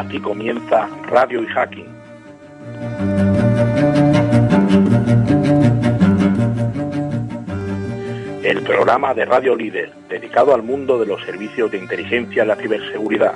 [0.00, 1.86] Aquí comienza Radio y Hacking.
[8.42, 12.56] El programa de Radio Líder dedicado al mundo de los servicios de inteligencia y la
[12.56, 13.34] ciberseguridad,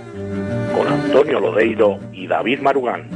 [0.74, 3.10] con Antonio Lodeiro y David Marugán.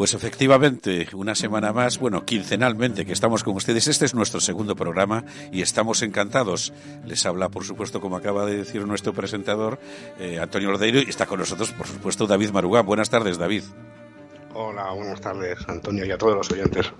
[0.00, 3.86] Pues efectivamente, una semana más, bueno, quincenalmente que estamos con ustedes.
[3.86, 6.72] Este es nuestro segundo programa y estamos encantados.
[7.04, 9.78] Les habla, por supuesto, como acaba de decir nuestro presentador,
[10.18, 12.86] eh, Antonio Lodeiro, y está con nosotros, por supuesto, David Marugán.
[12.86, 13.62] Buenas tardes, David.
[14.54, 16.90] Hola, buenas tardes, Antonio, y a todos los oyentes.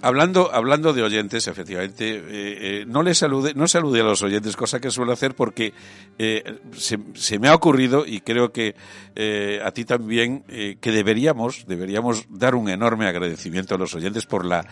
[0.00, 4.56] Hablando, hablando de oyentes, efectivamente, eh, eh, no le salude, no salude a los oyentes,
[4.56, 5.74] cosa que suelo hacer porque
[6.18, 8.76] eh, se, se, me ha ocurrido y creo que
[9.16, 10.44] eh, a ti también
[10.80, 14.64] que deberíamos, deberíamos dar un enorme agradecimiento a los oyentes por la,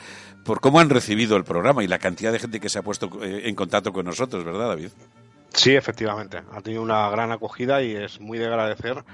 [0.44, 3.10] por cómo han recibido el programa y la cantidad de gente que se ha puesto
[3.22, 4.90] en contacto con nosotros, ¿verdad, David?
[5.52, 9.04] Sí, efectivamente, ha tenido una gran acogida y es muy de agradecer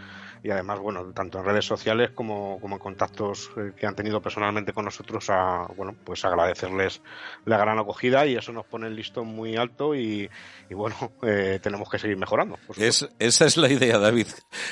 [0.42, 4.20] y además, bueno, tanto en redes sociales como, como en contactos eh, que han tenido
[4.20, 7.00] personalmente con nosotros, a, bueno, pues agradecerles
[7.44, 10.28] la gran acogida y eso nos pone el listón muy alto y,
[10.68, 12.58] y bueno, eh, tenemos que seguir mejorando.
[12.76, 14.26] Es, esa es la idea, David.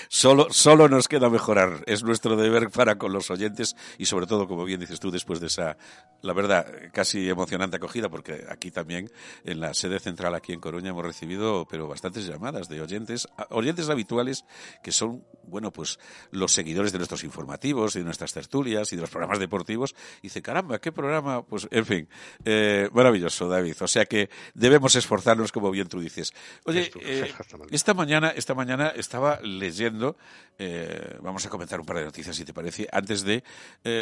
[0.08, 1.84] Solo, solo nos queda mejorar.
[1.86, 5.40] Es nuestro deber para con los oyentes y sobre todo, como bien dices tú, después
[5.40, 5.76] de esa,
[6.22, 9.10] la verdad, casi emocionante acogida, porque aquí también,
[9.44, 13.88] en la sede central aquí en Coruña, hemos recibido, pero bastantes llamadas de oyentes, oyentes
[13.88, 14.44] habituales
[14.82, 15.98] que son, bueno, bueno, pues
[16.30, 20.40] los seguidores de nuestros informativos y de nuestras tertulias y de los programas deportivos, dice,
[20.40, 21.42] caramba, ¿qué programa?
[21.42, 22.08] Pues, en fin,
[22.46, 23.74] eh, maravilloso, David.
[23.80, 26.32] O sea que debemos esforzarnos, como bien tú dices.
[26.64, 27.34] Oye, eh,
[27.70, 30.16] esta mañana, esta mañana estaba leyendo,
[30.58, 33.44] eh, vamos a comentar un par de noticias, si te parece, antes de,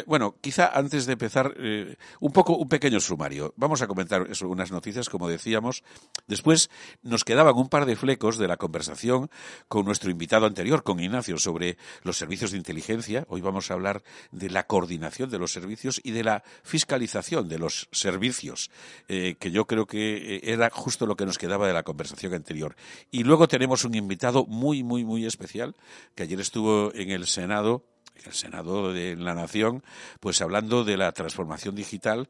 [0.05, 1.55] bueno, quizá antes de empezar,
[2.21, 3.53] un poco, un pequeño sumario.
[3.57, 5.83] Vamos a comentar eso, unas noticias, como decíamos.
[6.25, 6.69] Después
[7.03, 9.29] nos quedaban un par de flecos de la conversación
[9.67, 13.25] con nuestro invitado anterior, con Ignacio, sobre los servicios de inteligencia.
[13.27, 17.57] Hoy vamos a hablar de la coordinación de los servicios y de la fiscalización de
[17.57, 18.69] los servicios,
[19.07, 22.75] eh, que yo creo que era justo lo que nos quedaba de la conversación anterior.
[23.09, 25.75] Y luego tenemos un invitado muy, muy, muy especial,
[26.13, 27.83] que ayer estuvo en el Senado,
[28.13, 29.83] en el Senado de la Nación,
[30.19, 32.29] pues hablando de la transformación digital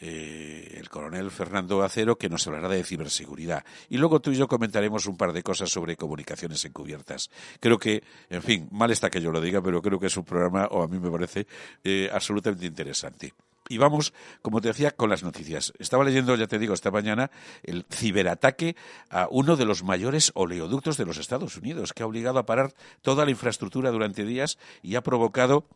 [0.00, 3.64] eh, el coronel Fernando Acero, que nos hablará de ciberseguridad.
[3.88, 7.30] Y luego tú y yo comentaremos un par de cosas sobre comunicaciones encubiertas.
[7.60, 10.24] Creo que, en fin, mal está que yo lo diga, pero creo que es un
[10.24, 11.46] programa, o a mí me parece,
[11.84, 13.34] eh, absolutamente interesante.
[13.68, 14.12] Y vamos,
[14.42, 15.72] como te decía, con las noticias.
[15.78, 17.30] Estaba leyendo, ya te digo, esta mañana
[17.62, 18.74] el ciberataque
[19.10, 22.74] a uno de los mayores oleoductos de los Estados Unidos, que ha obligado a parar
[23.00, 25.66] toda la infraestructura durante días y ha provocado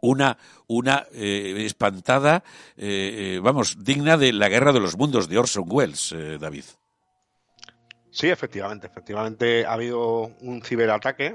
[0.00, 2.42] una, una eh, espantada,
[2.76, 6.64] eh, eh, vamos, digna de la guerra de los mundos de Orson Welles, David.
[8.12, 11.34] Sí, efectivamente, efectivamente ha habido un ciberataque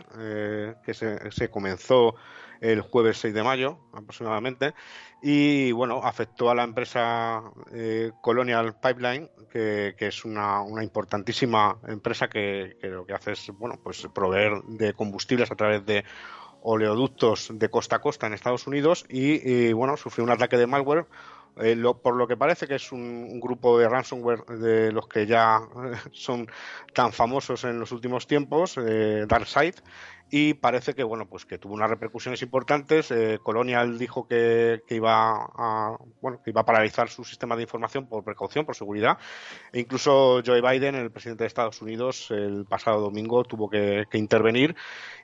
[0.84, 2.16] que se, se, comenzó
[2.59, 4.74] el jueves 6 de mayo aproximadamente
[5.22, 7.44] y bueno, afectó a la empresa
[8.22, 13.50] Colonial Pipeline, que, que es una, una, importantísima empresa que, que lo que hace es
[13.58, 16.03] bueno, pues proveer de combustibles a través de
[16.66, 21.06] oleoductos de costa a costa en Estados Unidos y, bueno, sufrió un ataque de malware.
[21.58, 25.08] Eh, lo, por lo que parece que es un, un, grupo de ransomware de los
[25.08, 25.62] que ya
[26.12, 26.47] son
[26.94, 29.76] tan famosos en los últimos tiempos, eh, DarkSide,
[30.37, 33.09] y parece que bueno pues que tuvo unas repercusiones importantes.
[33.09, 37.61] Eh, Colonial dijo que, que, iba a bueno que iba a paralizar su sistema de
[37.61, 39.17] información por precaución por seguridad.
[39.72, 44.76] E incluso Joe Biden el presidente de Estados Unidos el pasado domingo tuvo que, intervenir.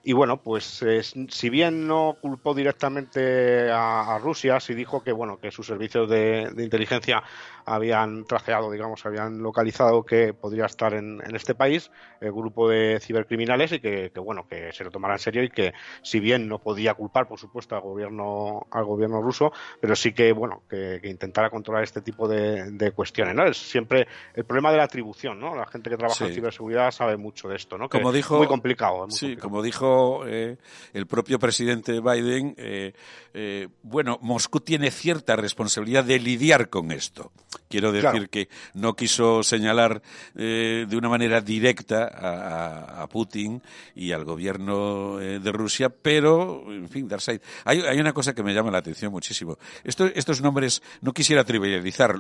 [0.02, 0.82] Y bueno pues
[1.28, 6.54] si bien no culpó directamente a, Rusia sí dijo que bueno que sus servicios de
[6.58, 7.22] inteligencia
[7.66, 13.72] habían trajeado, digamos, habían localizado que podría estar en, este país, el grupo de cibercriminales
[13.74, 16.94] y que, bueno, que se lo tomara en serio y que si bien no podía
[16.94, 21.84] culpar, por supuesto, al gobierno, al gobierno ruso, pero sí que, bueno, que, intentara controlar
[21.84, 23.46] este tipo de, cuestiones, ¿no?
[23.46, 25.56] Es siempre el problema de la atribución, ¿no?
[25.56, 27.90] La gente que trabaja en ciberseguridad sabe mucho de esto, ¿no?
[27.90, 29.08] como dijo, muy complicado.
[29.10, 30.58] sí, como dijo eh,
[30.94, 32.94] el propio presidente Biden, eh,
[33.34, 37.32] eh, bueno, Moscú tiene cierta responsabilidad de lidiar con esto.
[37.70, 40.02] Quiero decir que no quiso señalar
[40.34, 42.10] de una manera directa
[43.02, 43.62] a, Putin
[43.96, 44.81] y al gobierno
[45.22, 47.42] eh, de Rusia, pero, en fin, Darside.
[47.66, 49.58] Hay, hay una cosa que me llama la atención muchísimo.
[49.84, 52.20] estos nombres, no quisiera trivializar,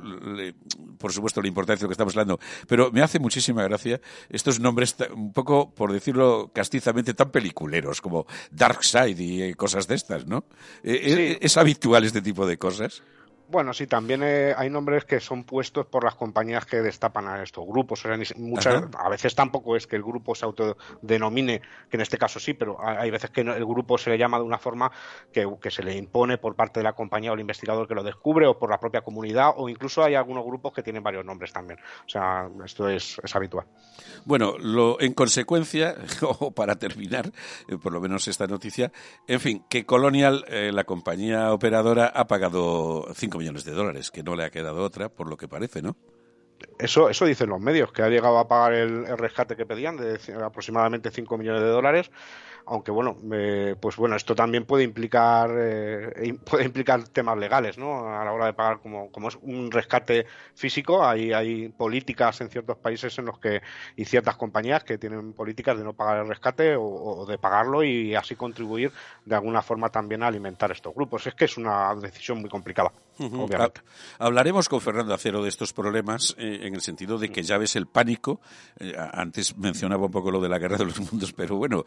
[0.97, 4.59] por supuesto, la importancia de lo que estamos hablando, pero me hace muchísima gracia estos
[4.59, 10.27] nombres, un poco, por decirlo castizamente, tan peliculeros como Darkseid y eh, cosas de estas,
[10.27, 10.45] ¿no?
[10.83, 13.03] ¿Es habitual este tipo de cosas?
[13.51, 17.43] Bueno, sí, también eh, hay nombres que son puestos por las compañías que destapan a
[17.43, 18.01] estos grupos.
[18.37, 21.59] muchas, a veces tampoco es que el grupo se autodenomine,
[21.89, 24.45] que en este caso sí, pero hay veces que el grupo se le llama de
[24.45, 24.89] una forma
[25.33, 28.47] que, se le impone por parte de la compañía o el investigador que lo descubre
[28.47, 31.77] o por la propia comunidad o incluso hay algunos grupos que tienen varios nombres también.
[32.05, 33.65] O sea, esto es, habitual.
[34.23, 37.33] Bueno, lo, en consecuencia, o para terminar,
[37.67, 38.93] eh, por lo menos esta noticia,
[39.27, 44.23] en fin, que Colonial, eh, la compañía operadora, ha pagado cinco millones de dólares, que
[44.23, 45.97] no le ha quedado otra, por lo que parece, ¿no?
[46.77, 50.19] Eso, eso dicen los medios, que ha llegado a pagar el, rescate que pedían de
[50.43, 52.11] aproximadamente 5 millones de dólares
[52.65, 53.17] aunque bueno,
[53.79, 58.07] pues bueno, esto también puede implicar eh, puede implicar temas legales, ¿no?
[58.07, 60.25] A la hora de pagar como, como es un rescate
[60.55, 63.61] físico, hay, hay políticas en ciertos países en los que
[63.95, 68.15] y ciertas compañías que tienen políticas de no pagar el rescate o, de pagarlo y
[68.15, 68.91] así contribuir
[69.25, 71.27] de alguna forma también a alimentar estos grupos.
[71.27, 72.91] Es que es una decisión muy complicada.
[73.19, 73.81] obviamente.
[74.19, 77.75] Hablaremos con Fernando Acero de estos problemas eh, en el sentido de que ya ves
[77.75, 78.39] el pánico.
[78.79, 81.85] Eh, antes mencionaba un poco lo de la guerra de los mundos, pero bueno,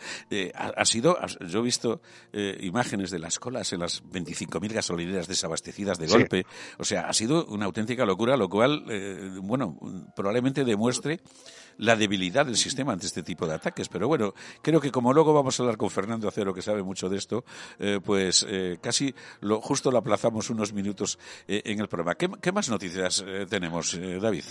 [0.76, 2.00] ha, sido, yo he visto
[2.32, 6.46] eh, imágenes de las colas en las 25.000 gasolineras desabastecidas de golpe.
[6.78, 9.78] O sea, ha sido una auténtica locura, lo cual, eh, bueno,
[10.14, 11.20] probablemente demuestre
[11.78, 13.88] la debilidad del sistema ante este tipo de ataques.
[13.88, 17.08] Pero bueno, creo que como luego vamos a hablar con Fernando Acero, que sabe mucho
[17.08, 17.44] de esto,
[17.78, 18.46] eh, pues
[18.80, 22.14] casi lo, justo lo aplazamos unos minutos en el programa.
[22.14, 24.44] ¿Qué, qué más noticias tenemos, David?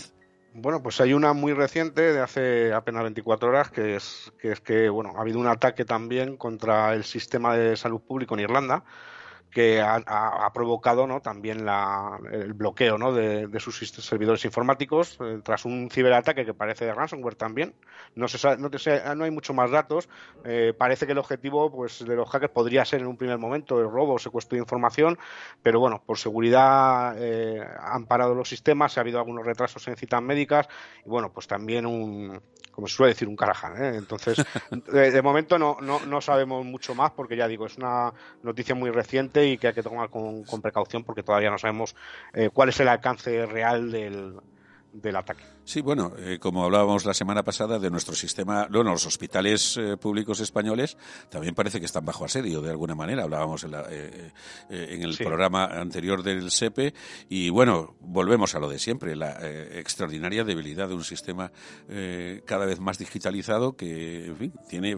[0.55, 4.61] Bueno, pues hay una muy reciente de hace apenas 24 horas que es que es
[4.61, 8.83] que bueno ha habido un ataque también contra el sistema de salud público en Irlanda
[9.53, 11.21] que ha, provocado ¿no?
[11.21, 13.13] también la, el bloqueo ¿no?
[13.13, 17.75] de, sus servidores informáticos eh, tras un ciberataque que parece de ransomware también.
[18.15, 18.69] No, se no,
[19.15, 20.09] no hay mucho más datos.
[20.43, 23.79] Eh, parece que el objetivo pues, de los hackers podría ser en un primer momento
[23.79, 25.19] el robo o secuestro de información,
[25.61, 30.21] pero bueno, por seguridad eh, han parado los sistemas, ha habido algunos retrasos en citas
[30.21, 30.67] médicas
[31.05, 32.41] y bueno, pues también un,
[32.73, 33.81] como se suele decir, un caraján.
[33.81, 33.97] ¿eh?
[33.97, 34.37] Entonces,
[34.91, 38.11] de, momento no, no, no, sabemos mucho más porque ya digo, es una
[38.41, 41.95] noticia muy reciente y que hay que tomar con, precaución porque todavía no sabemos
[42.33, 44.35] eh, cuál es el alcance real del,
[44.93, 45.43] del ataque.
[45.65, 49.97] Sí, bueno, eh, como hablábamos la semana pasada de nuestro sistema, bueno, los hospitales eh,
[49.97, 50.97] públicos españoles
[51.29, 53.23] también parece que están bajo asedio de alguna manera.
[53.23, 54.31] Hablábamos en, eh,
[54.69, 56.93] el programa anterior del SEPE
[57.27, 61.51] y bueno, volvemos a lo de siempre, la extraordinaria debilidad de un sistema
[62.45, 64.97] cada vez más digitalizado que, en fin, tiene,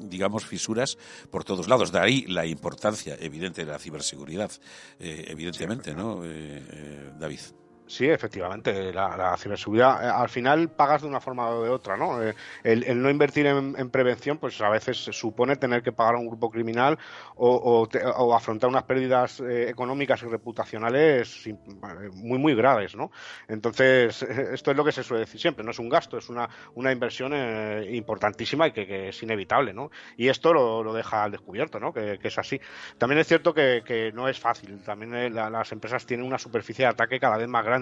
[0.00, 0.98] digamos, fisuras
[1.30, 1.92] por todos lados.
[1.92, 4.50] De ahí la importancia evidente de la ciberseguridad,
[4.98, 6.22] evidentemente, ¿no,
[7.18, 7.40] David?
[7.88, 12.20] Sí, efectivamente, la, ciberseguridad eh, al final pagas de una forma o de otra, ¿no?
[12.20, 16.26] Eh, el, no invertir en, prevención, pues a veces supone tener que pagar a un
[16.26, 16.98] grupo criminal
[17.36, 17.86] o,
[18.34, 21.48] afrontar unas pérdidas eh, económicas y reputacionales
[22.14, 23.12] muy, muy graves, ¿no?
[23.46, 26.48] Entonces, esto es lo que se suele decir siempre, no es un gasto, es una,
[26.74, 27.32] una inversión
[27.88, 29.90] importantísima y que, es inevitable, ¿no?
[30.16, 31.92] Y esto lo, deja al descubierto, ¿no?
[31.92, 32.60] Que, es así.
[32.98, 37.20] También es cierto que, no es fácil, también las empresas tienen una superficie de ataque
[37.20, 37.75] cada vez más grande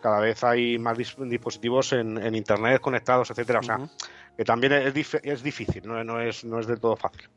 [0.00, 3.60] cada vez hay más dispositivos en, Internet conectados, etcétera.
[3.60, 3.78] O sea,
[4.36, 7.28] que también es, es difícil, no, no, es, no es del todo fácil.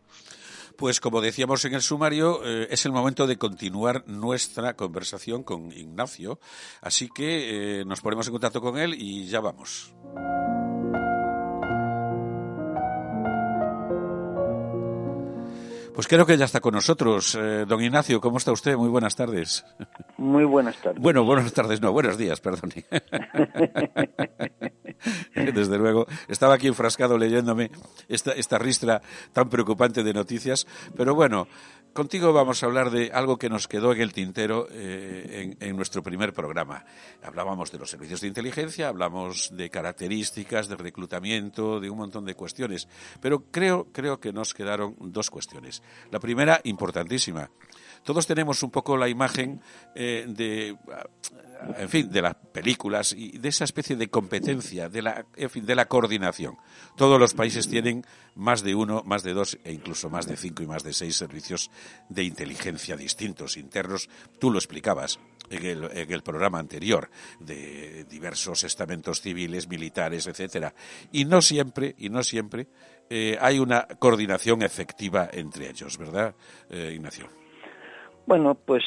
[0.77, 5.71] Pues como decíamos en el sumario, eh, es el momento de continuar nuestra conversación con
[5.71, 6.39] Ignacio.
[6.81, 9.93] Así que eh, nos ponemos en contacto con él y ya vamos.
[15.95, 17.35] Pues creo que ya está con nosotros.
[17.35, 18.75] Eh, don Ignacio, ¿cómo está usted?
[18.75, 19.63] Muy buenas tardes.
[20.17, 21.01] Muy buenas tardes.
[21.01, 22.73] Bueno, buenas tardes, no, buenos días, perdón.
[25.35, 26.05] desde luego.
[26.27, 27.71] Estaba aquí enfrascado leyéndome
[28.09, 31.47] esta, esta ristra tan preocupante de noticias, pero bueno,
[31.95, 36.03] Contigo vamos a hablar de algo que nos quedó en el tintero eh, en, nuestro
[36.03, 36.83] primer programa.
[37.23, 42.35] Hablábamos de los servicios de inteligencia, hablamos de características, de reclutamiento, de un montón de
[42.35, 42.89] cuestiones.
[43.21, 45.81] Pero creo, creo que nos quedaron dos cuestiones.
[46.11, 47.49] La primera, importantísima.
[48.03, 49.61] Todos tenemos un poco la imagen
[49.95, 50.75] eh, de
[51.77, 55.65] en fin, de las películas y de esa especie de competencia, de la, en fin,
[55.65, 56.57] de la coordinación.
[56.95, 60.63] Todos los países tienen más de uno, más de dos e incluso más de cinco
[60.63, 61.71] y más de seis servicios
[62.09, 64.09] de inteligencia distintos, internos.
[64.39, 65.19] Tú lo explicabas
[65.49, 67.09] en el, en el programa anterior,
[67.39, 70.73] de diversos estamentos civiles, militares, etcétera.
[71.11, 72.67] Y no siempre, y no siempre,
[73.09, 76.35] eh, hay una coordinación efectiva entre ellos, ¿verdad,
[76.69, 77.29] eh, Ignacio?
[78.25, 78.83] Bueno, pues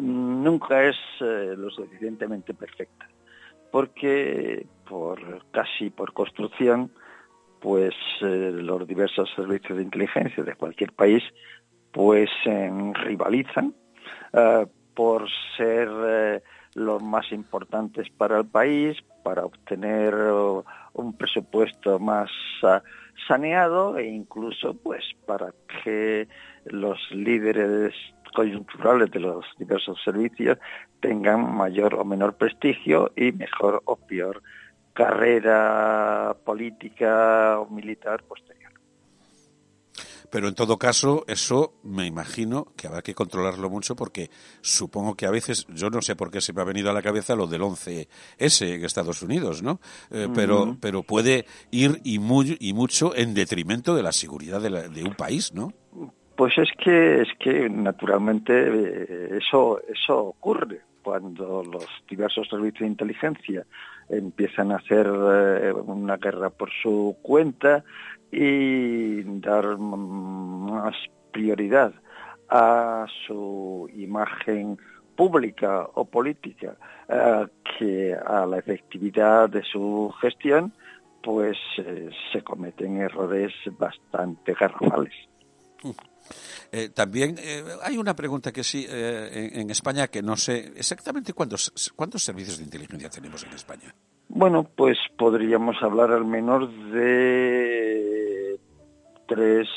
[0.00, 3.08] nunca es eh, lo suficientemente perfecta,
[3.70, 6.90] porque por casi por construcción,
[7.60, 11.22] pues eh, los diversos servicios de inteligencia de cualquier país,
[11.92, 12.30] pues
[13.04, 13.74] rivalizan
[14.32, 16.42] eh, por ser
[16.74, 20.14] los más importantes para el país, para obtener
[20.94, 22.30] un presupuesto más
[23.28, 26.28] saneado e incluso pues para que
[26.66, 27.94] los líderes
[28.34, 30.58] coyunturales de los diversos servicios
[31.00, 34.42] tengan mayor o menor prestigio y mejor o peor
[34.92, 38.62] carrera política o militar posterior.
[40.32, 44.30] Pero en todo caso, eso me imagino que habrá que controlarlo mucho porque
[44.62, 47.02] supongo que a veces, yo no sé por qué se me ha venido a la
[47.02, 48.06] cabeza lo del 11S
[48.62, 49.78] en Estados Unidos, ¿no?
[50.10, 54.88] Eh, pero, pero puede ir y, muy, y mucho en detrimento de la seguridad de,
[54.88, 55.74] de un país, ¿no?
[56.36, 62.86] Pues es que es que naturalmente eh, eso eso ocurre cuando los diversos servicios de
[62.86, 63.66] inteligencia
[64.08, 67.84] empiezan a hacer eh, una guerra por su cuenta
[68.30, 70.96] y dar más
[71.32, 71.92] prioridad
[72.48, 74.78] a su imagen
[75.14, 76.76] pública o política
[77.08, 77.46] eh,
[77.78, 80.72] que a la efectividad de su gestión,
[81.22, 81.58] pues
[82.32, 85.14] se cometen errores bastante garrafales.
[86.70, 91.32] Eh, también eh, hay una pregunta que sí, eh, en, España que no sé exactamente
[91.32, 93.94] cuántos, cuántos servicios de inteligencia tenemos en España.
[94.28, 98.58] Bueno, pues podríamos hablar al menos de
[99.26, 99.68] tres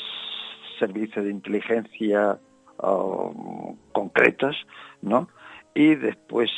[0.78, 2.38] servicios de inteligencia
[2.82, 4.56] um, concretos,
[5.02, 5.28] ¿no?
[5.74, 6.50] Y después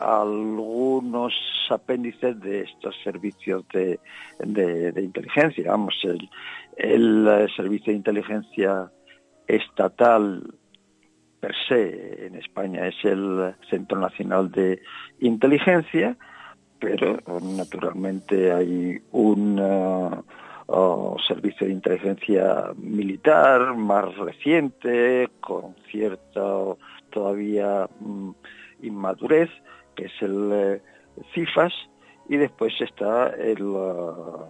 [0.00, 1.34] algunos
[1.68, 4.00] apéndices de estos servicios de,
[4.38, 5.70] de, inteligencia.
[5.70, 6.30] Vamos, el,
[6.76, 8.90] el servicio de inteligencia
[9.46, 10.42] estatal
[11.40, 14.80] per se en España es el Centro Nacional de
[15.20, 16.16] Inteligencia,
[16.78, 26.42] pero naturalmente hay un uh, servicio de inteligencia militar más reciente, con cierta
[27.10, 28.30] todavía mm,
[28.82, 29.50] inmadurez,
[29.94, 30.82] que es el eh,
[31.34, 31.74] CIFAS,
[32.28, 34.48] y después está el uh,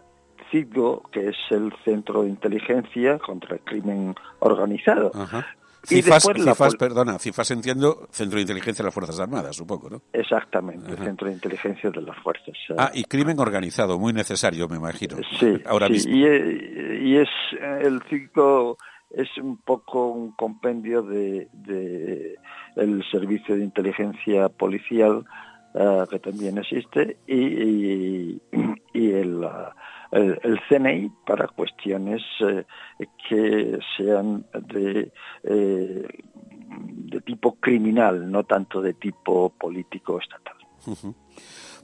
[0.55, 5.11] CIGO, que es el Centro de Inteligencia contra el Crimen Organizado.
[5.83, 10.03] CIFAS, perdona, CIFAS entiendo, Centro de Inteligencia de las Fuerzas Armadas, supongo, ¿no?
[10.13, 12.55] Exactamente, Centro de Inteligencia de las Fuerzas.
[12.71, 12.75] Eh.
[12.79, 15.17] Ah, y crimen organizado, muy necesario, me imagino.
[15.39, 16.15] Sí, ahora mismo.
[16.15, 17.29] Y, y, es
[17.83, 18.79] el CIGO
[19.11, 22.37] es un poco un compendio de, de
[22.77, 25.25] el servicio de inteligencia policial
[25.75, 28.43] uh, que también existe y, y,
[28.95, 29.71] y el uh,
[30.11, 32.65] el, CNI para cuestiones eh,
[33.29, 36.09] que sean de, eh,
[36.79, 40.57] de tipo criminal, no tanto de tipo político estatal.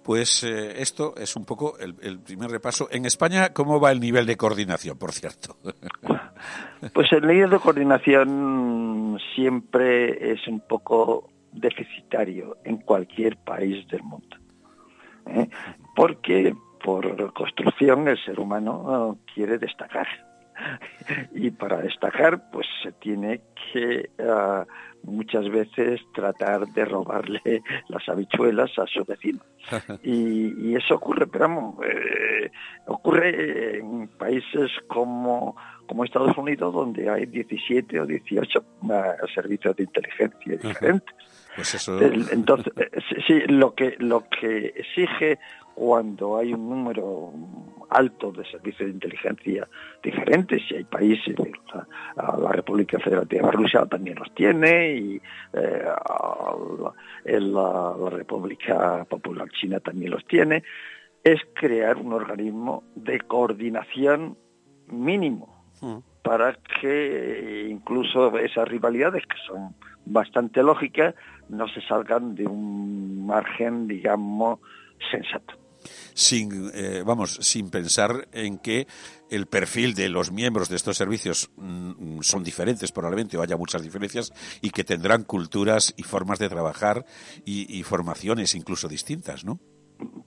[0.02, 2.88] Pues eh, esto es un poco el, el, primer repaso.
[2.90, 5.56] En España, ¿cómo va el nivel de coordinación, por cierto?
[6.94, 14.36] Pues el nivel de coordinación siempre es un poco deficitario en cualquier país del mundo.
[15.26, 15.48] ¿eh?
[15.94, 16.54] Porque
[16.90, 20.08] por construcción el ser humano quiere destacar.
[21.32, 23.42] y para destacar, pues se tiene
[23.72, 24.64] que uh,
[25.08, 27.40] muchas veces tratar de robarle
[27.88, 29.38] las habichuelas a su vecino.
[30.02, 32.50] y, y, eso ocurre, pero vamos, eh,
[32.86, 35.54] ocurre en países como,
[35.86, 38.92] como Estados Unidos, donde hay 17 o 18 uh,
[39.32, 41.14] servicios de inteligencia diferentes.
[41.54, 42.00] Pues eso...
[42.00, 42.90] Entonces, eh,
[43.26, 45.38] sí, lo que, lo que exige
[45.80, 47.32] cuando hay un número
[47.88, 49.66] alto de servicios de inteligencia
[50.02, 51.34] diferentes, y hay países,
[52.18, 55.22] la, la República Federativa de Rusia también los tiene, y
[55.54, 55.84] eh,
[57.24, 60.62] la, la, República Popular China también los tiene,
[61.24, 64.36] es crear un organismo de coordinación
[64.88, 65.96] mínimo mm.
[66.22, 71.14] para que incluso esas rivalidades que son bastante lógicas
[71.48, 74.58] no se salgan de un margen, digamos,
[75.10, 75.59] sensato
[76.14, 78.86] sin, eh, vamos, sin pensar en que
[79.30, 83.82] el perfil de los miembros de estos servicios mm, son diferentes probablemente o haya muchas
[83.82, 87.04] diferencias y que tendrán culturas y formas de trabajar
[87.44, 89.58] y, formaciones incluso distintas, ¿no?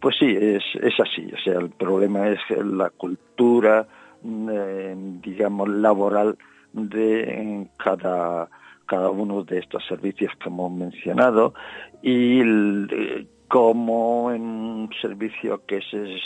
[0.02, 1.32] Pues sí, es, es así.
[1.32, 3.88] O sea, el problema es la cultura,
[4.24, 6.38] eh, digamos, laboral
[6.74, 8.50] de cada
[8.86, 11.54] cada uno de estos servicios que hemos mencionado
[12.02, 16.22] y el, como en un servicio que es,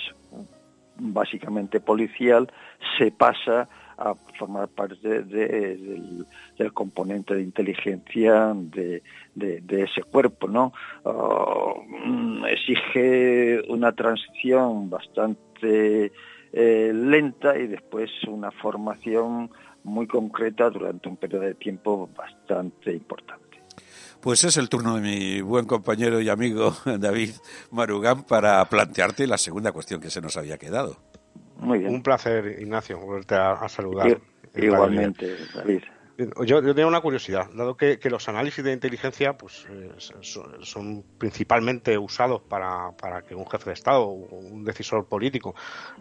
[0.95, 2.49] básicamente policial,
[2.97, 3.67] se pasa
[3.97, 6.25] a formar parte del,
[6.73, 9.01] componente de inteligencia de,
[9.35, 10.71] ese cuerpo, ¿no?
[11.03, 11.73] Ah,
[12.49, 16.13] exige una transición bastante
[16.53, 19.51] eh, lenta y después una formación
[19.83, 23.46] muy concreta durante un periodo de tiempo bastante importante.
[24.21, 27.31] Pues es el turno de mi buen compañero y amigo David
[27.71, 30.97] Marugán para plantearte la segunda cuestión que se nos había quedado.
[31.57, 31.93] Muy bien.
[31.93, 34.19] Un placer, Ignacio, volverte a, saludar.
[34.55, 35.83] igualmente, David.
[36.45, 39.91] Yo, tengo una curiosidad, dado que, los análisis de inteligencia pues, eh,
[40.61, 45.53] son, principalmente usados para, que un jefe de Estado o un decisor político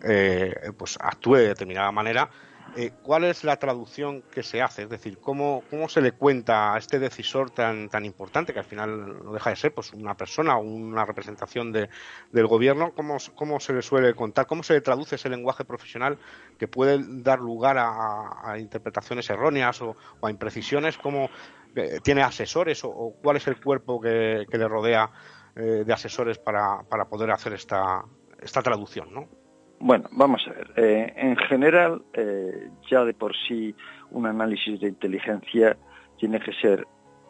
[0.02, 2.30] eh, pues actúe de determinada manera,
[2.78, 4.83] eh, ¿cuál es la traducción que se hace?
[4.83, 8.66] Es decir, ¿cómo, ¿cómo se le cuenta a este decisor tan, tan importante, que al
[8.66, 11.88] final no deja de ser pues, una persona o una representación de,
[12.33, 14.47] del gobierno, ¿cómo, ¿cómo, se le suele contar?
[14.47, 16.18] ¿Cómo se le traduce ese lenguaje profesional
[16.59, 20.99] que puede dar lugar a, interpretaciones erróneas o, a imprecisiones?
[20.99, 21.30] ¿Cómo
[21.75, 25.11] eh, tiene asesores o, cuál es el cuerpo que, le rodea
[25.54, 28.04] eh, de asesores para, para poder hacer esta,
[28.38, 29.14] esta traducción?
[29.14, 29.45] ¿no?
[29.78, 30.73] Bueno, vamos a ver.
[30.76, 33.75] Eh, en general, eh, ya de por sí
[34.11, 35.76] un análisis de inteligencia
[36.18, 36.87] tiene que ser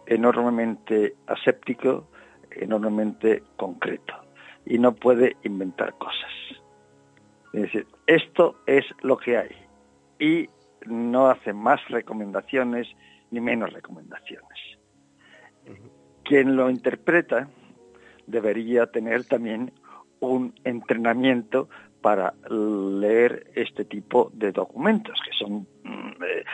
[0.07, 2.09] enormemente aséptico,
[2.51, 4.15] enormemente concreto
[4.65, 6.31] y no puede inventar cosas.
[7.53, 9.51] Es decir, esto es lo que hay
[10.19, 10.49] y
[10.87, 12.87] no hace más recomendaciones
[13.31, 14.59] ni menos recomendaciones.
[16.23, 17.49] Quien lo interpreta
[18.27, 19.73] debería tener también
[20.21, 21.69] un entrenamiento
[22.07, 26.45] para leer este tipo de documentos, que son mm, eh,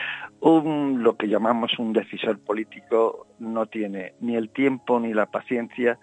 [0.41, 5.99] un, lo que llamamos un decisor político, no tiene ni el tiempo ni la paciencia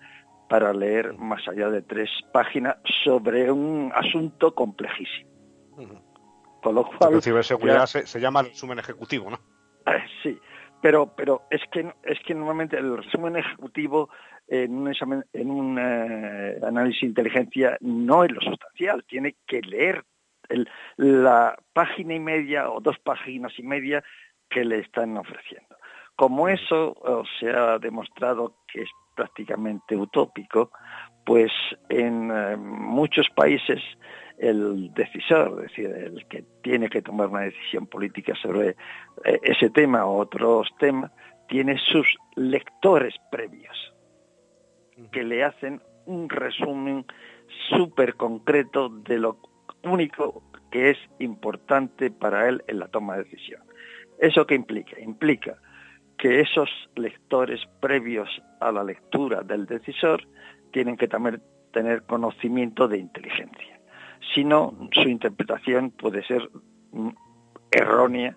[0.49, 5.31] para leer más allá de tres páginas sobre un asunto complejísimo.
[6.61, 7.15] Con lo cual...
[7.15, 9.39] La ciberseguridad se, llama resumen ejecutivo, ¿no?
[9.91, 10.37] Eh, sí,
[10.79, 14.09] pero, pero es, que, es que normalmente el resumen ejecutivo
[14.49, 19.61] en un, examen, en un eh, análisis de inteligencia no es lo sustancial, tiene que
[19.61, 20.03] leer
[20.97, 24.03] la página y media o dos páginas y media
[24.49, 25.75] que le están ofreciendo.
[26.15, 26.95] Como eso
[27.39, 30.71] se ha demostrado que es prácticamente utópico,
[31.25, 31.51] pues
[31.89, 33.81] en eh, muchos países
[34.37, 38.69] el decisor, es decir, el que tiene que tomar una decisión política sobre
[39.25, 41.11] eh, ese tema o otros temas,
[41.47, 43.93] tiene sus lectores previos
[45.11, 47.05] que le hacen un resumen
[47.69, 49.37] súper concreto de lo
[49.83, 53.61] único que es importante para él en la toma de decisión.
[54.19, 54.99] ¿Eso qué implica?
[54.99, 55.57] Implica
[56.17, 60.21] que esos lectores previos a la lectura del decisor
[60.71, 63.79] tienen que también tener conocimiento de inteligencia.
[64.33, 66.49] Si no, su interpretación puede ser
[66.91, 67.09] mm,
[67.71, 68.35] errónea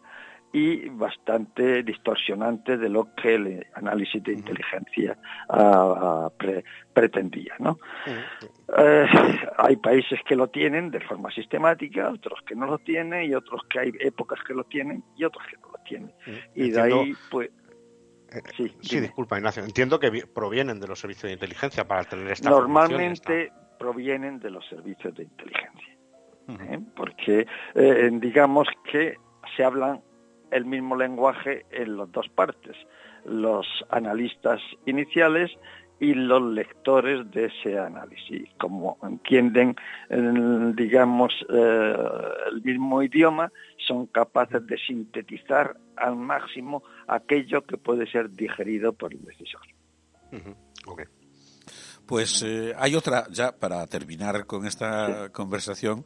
[0.52, 5.16] y bastante distorsionante de lo que el análisis de inteligencia
[5.48, 6.30] ah,
[6.92, 7.54] pretendía.
[7.58, 7.78] ¿no?
[8.76, 9.06] Eh,
[9.56, 13.62] hay países que lo tienen de forma sistemática, otros que no lo tienen y otros
[13.70, 16.12] que hay épocas que lo tienen y otros que no lo tienen.
[16.54, 17.50] Y de ahí, pues...
[18.30, 19.64] Eh, sí, sí disculpa, Ignacio.
[19.64, 24.66] Entiendo que provienen de los servicios de inteligencia para tener esta Normalmente provienen de los
[24.68, 25.96] servicios de inteligencia.
[26.48, 26.78] ¿eh?
[26.94, 27.46] Porque
[28.20, 29.16] digamos que
[29.56, 30.02] se hablan
[30.52, 32.76] el mismo lenguaje en las dos partes,
[33.24, 35.50] los analistas iniciales
[35.98, 38.48] y los lectores de ese análisis.
[38.58, 39.76] Como entienden,
[40.76, 41.94] digamos, eh,
[42.52, 49.12] el mismo idioma, son capaces de sintetizar al máximo aquello que puede ser digerido por
[49.12, 49.62] el decisor.
[52.06, 56.04] Pues eh, hay otra, ya para terminar con esta conversación,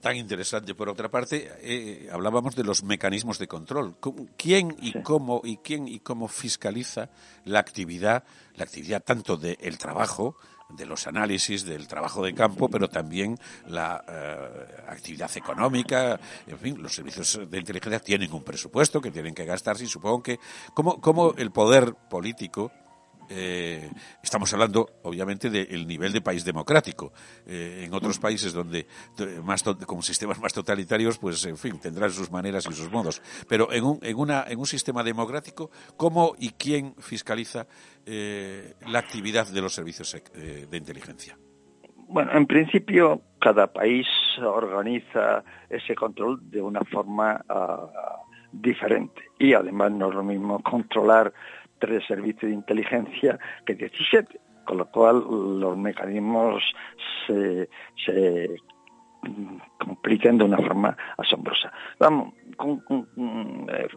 [0.00, 0.74] tan interesante.
[0.74, 3.96] Por otra parte, eh, hablábamos de los mecanismos de control.
[4.36, 7.10] ¿Quién y cómo y quién y cómo fiscaliza
[7.44, 10.36] la actividad, la actividad tanto del trabajo
[10.68, 16.20] de los análisis, del trabajo de campo, pero también la eh, actividad económica.
[16.46, 20.22] En fin, los servicios de inteligencia tienen un presupuesto que tienen que gastarse y supongo
[20.22, 20.38] que
[20.74, 22.70] como, como el poder político
[23.28, 23.90] eh,
[24.22, 27.12] estamos hablando, obviamente, del nivel de país democrático.
[27.46, 28.86] Eh, en otros países donde
[29.42, 33.22] más con sistemas más totalitarios, pues, en fin, tendrán sus maneras y sus modos.
[33.48, 37.66] Pero en un, en una, en un sistema democrático, ¿cómo y quién fiscaliza
[38.06, 41.36] eh, la actividad de los servicios de inteligencia?
[42.08, 44.06] Bueno, en principio, cada país
[44.42, 49.22] organiza ese control de una forma ah, diferente.
[49.38, 51.32] Y además no es lo mismo controlar
[51.78, 55.22] tres servicios de inteligencia que 17, con lo cual
[55.60, 56.62] los mecanismos
[57.26, 57.68] se,
[58.04, 58.56] se
[59.78, 61.72] complican de una forma asombrosa.
[61.98, 62.34] Vamos,
[63.68, 63.88] eh,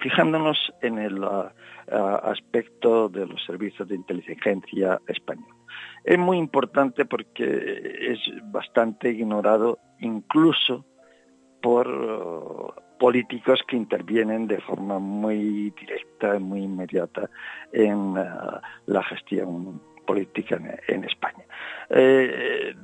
[0.00, 1.24] fijándonos en el
[1.88, 5.54] aspecto de los servicios de inteligencia español.
[6.04, 10.84] Es muy importante porque es bastante ignorado incluso
[11.64, 17.30] por uh, políticos que intervienen de forma muy directa, muy inmediata
[17.72, 18.26] en eh,
[18.84, 21.42] la gestión política en, España.
[21.88, 22.74] Eh,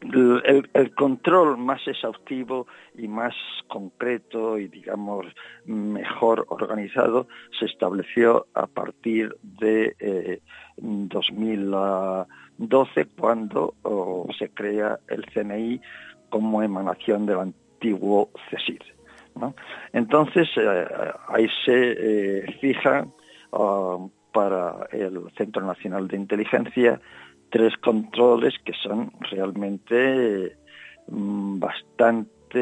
[0.00, 3.34] el, control más exhaustivo y más
[3.66, 5.26] concreto y digamos
[5.64, 7.26] mejor organizado
[7.58, 10.40] se estableció a partir de
[10.76, 13.74] 2012 eh, cuando
[14.38, 15.80] se crea el CNI
[16.30, 17.38] como emanación del
[17.82, 18.30] antiguo.
[19.92, 20.86] Entonces, eh,
[21.28, 23.06] ahí se eh, fija
[23.52, 23.98] ah,
[24.32, 27.00] para el Centro Nacional de Inteligencia
[27.50, 30.56] tres controles que son realmente
[31.08, 32.60] mm, bastante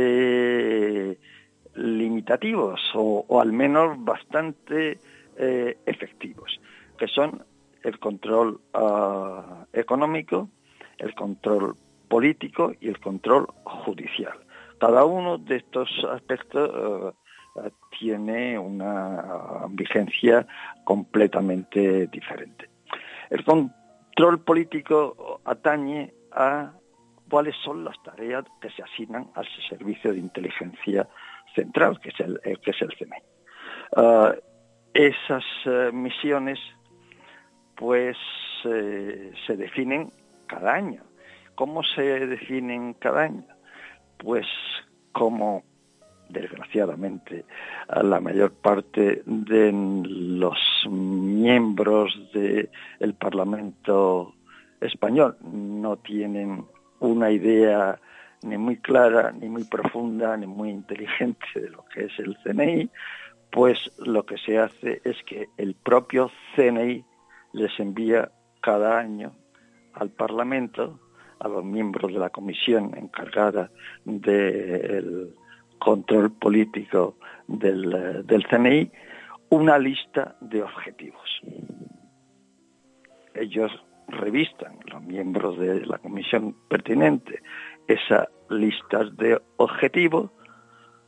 [1.74, 4.98] limitativos o, al menos bastante
[5.36, 6.60] eh, efectivos,
[6.98, 7.44] que son
[7.82, 10.48] el control ah, económico,
[10.98, 11.76] el control
[12.08, 14.34] político y el control judicial.
[14.80, 17.14] Cada uno de estos aspectos
[17.56, 20.46] eh, tiene una vigencia
[20.84, 22.70] completamente diferente.
[23.28, 26.72] El control político atañe a
[27.28, 31.06] cuáles son las tareas que se asignan al servicio de inteligencia
[31.54, 33.22] central, que es el, eh, que es el CME.
[33.98, 34.40] Eh,
[34.94, 35.44] esas
[35.92, 36.58] misiones
[37.76, 38.16] pues
[38.62, 40.10] se definen
[40.46, 41.02] cada año.
[41.54, 43.44] ¿Cómo se definen cada año?
[44.22, 44.46] Pues
[45.12, 45.64] como
[46.28, 47.44] desgraciadamente
[48.02, 54.34] la mayor parte de los miembros del Parlamento
[54.80, 55.36] español.
[55.42, 56.64] No tienen
[57.00, 57.98] una idea
[58.42, 62.88] ni muy clara, ni muy profunda, ni muy inteligente de lo que es el CNI,
[63.50, 67.04] pues lo que se hace es que el propio CNI
[67.52, 68.30] les envía
[68.60, 69.32] cada año
[69.94, 71.00] al Parlamento
[71.40, 73.70] a los miembros de la comisión encargada
[74.04, 75.34] del
[75.78, 77.16] control político
[77.48, 78.90] del, del CNI
[79.50, 81.40] una lista de objetivos.
[83.34, 83.72] Ellos
[84.08, 87.42] revistan, los miembros de la comisión pertinente,
[87.86, 90.30] esa lista de objetivos,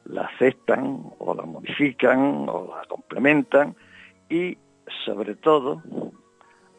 [0.05, 3.77] la aceptan o la modifican o la complementan
[4.29, 4.59] y
[5.05, 5.83] sobre todo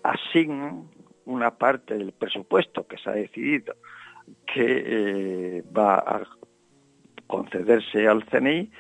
[0.04, 0.90] asignan
[1.26, 3.76] una parte del presupuesto que se ha decidido
[4.46, 4.84] que
[5.58, 6.24] eh, va a
[7.28, 8.72] concederse al CNI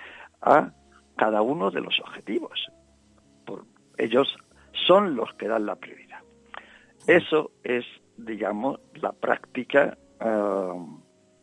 [0.42, 0.72] a
[1.18, 2.72] cada uno de los objetivos.
[3.46, 3.66] Por,
[3.98, 4.38] ellos
[4.88, 6.20] son los que dan la prioridad.
[7.08, 7.86] Eso es,
[8.18, 10.74] digamos, la práctica ah,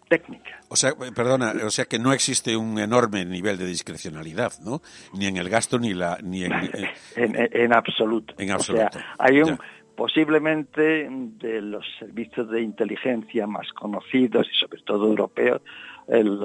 [0.09, 0.61] técnica.
[0.69, 4.83] O sea, perdona, o sea que no existe un enorme nivel de discrecionalidad, ¿no?
[5.15, 6.53] Ni en el gasto ni la ni en
[7.17, 8.35] en, absoluto.
[8.39, 8.99] En absoluto.
[9.19, 9.59] hay un
[10.01, 15.61] posiblemente de los servicios de inteligencia más conocidos y sobre todo europeos,
[16.09, 16.41] el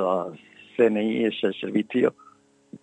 [0.76, 2.16] CNI es el servicio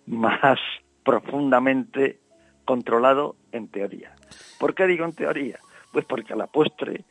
[0.07, 0.57] más
[1.05, 2.21] profundamente
[2.65, 4.15] controlado en teoría.
[4.59, 5.59] ¿Por qué digo en teoría?
[5.91, 7.05] Pues porque a la postre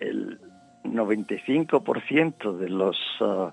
[0.00, 0.40] el
[0.82, 3.52] 95% de los uh,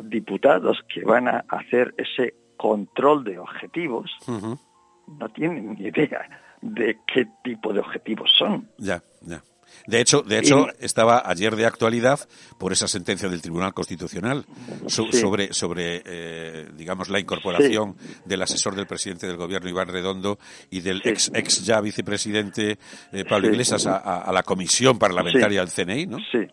[0.00, 7.26] diputados que van a hacer ese control de objetivos no tienen ni idea de qué
[7.42, 8.68] tipo de objetivos son.
[8.78, 9.42] Ya, ya.
[9.86, 12.18] De hecho, de hecho estaba ayer de actualidad
[12.58, 14.44] por esa sentencia del Tribunal Constitucional
[14.86, 20.38] sobre, sobre eh, digamos, la incorporación del asesor del presidente del gobierno, Iván Redondo,
[20.70, 22.78] y del ex, ex ya vicepresidente
[23.12, 26.18] eh, Pablo Iglesias a, la comisión parlamentaria del CNI, ¿no?
[26.32, 26.46] Sí,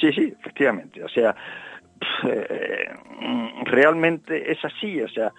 [0.00, 1.02] sí, sí, efectivamente.
[1.02, 1.34] O sea,
[2.24, 2.88] eh,
[3.64, 5.00] realmente es así.
[5.00, 5.32] O sea,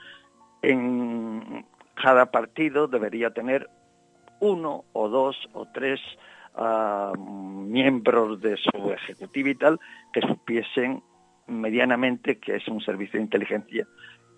[0.61, 3.69] en cada partido debería tener
[4.41, 5.99] uno o dos o tres
[7.17, 9.79] miembros de su ejecutivo y tal
[10.11, 11.01] que supiesen
[11.47, 13.87] medianamente qué es un servicio de inteligencia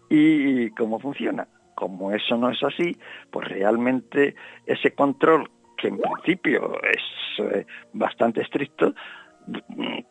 [0.09, 1.47] y cómo funciona.
[1.75, 2.95] Como eso no es así,
[3.31, 4.35] pues realmente
[4.65, 7.03] ese control, que en principio es
[7.39, 8.93] eh, bastante estricto,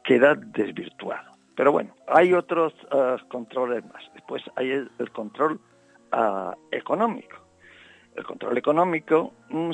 [0.02, 1.32] queda desvirtuado.
[1.54, 4.02] Pero bueno, hay otros eh, controles más.
[4.14, 5.60] Después hay el, control
[6.10, 7.36] ah, económico.
[8.16, 9.70] El control económico mm,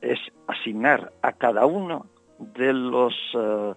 [0.00, 2.06] es asignar a cada uno
[2.38, 3.74] de los eh,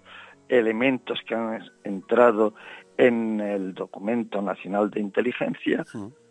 [0.48, 2.54] elementos que han entrado
[2.96, 5.84] en el documento nacional de inteligencia,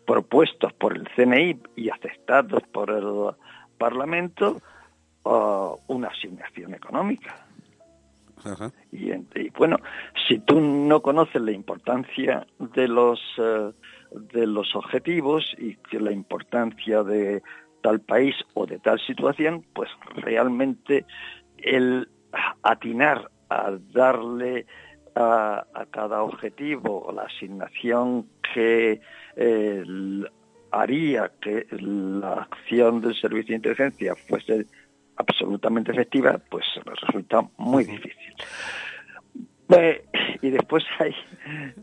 [0.06, 3.36] propuestos por el CNI y aceptados por el
[3.78, 4.62] Parlamento,
[5.24, 7.46] uh, una asignación económica.
[8.92, 9.12] Y,
[9.58, 9.78] bueno,
[10.28, 13.72] si tú no conoces la importancia de los uh,
[14.12, 17.42] de los objetivos y que la importancia de
[17.82, 21.06] tal país o de tal situación, pues realmente
[21.58, 22.10] el
[22.64, 24.66] atinar a darle
[25.16, 29.02] a, cada objetivo la asignación que
[29.36, 29.84] eh,
[30.72, 34.66] haría que la acción del servicio de inteligencia fuese
[35.18, 38.34] absolutamente efectiva, pues resulta muy difícil.
[40.42, 41.14] Y después hay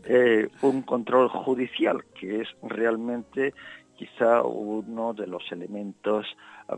[0.05, 3.53] eh, un control judicial, que es realmente
[3.95, 6.25] quizá uno de los elementos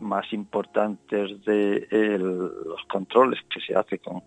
[0.00, 1.86] más importantes de
[2.18, 4.22] los controles que se hace con,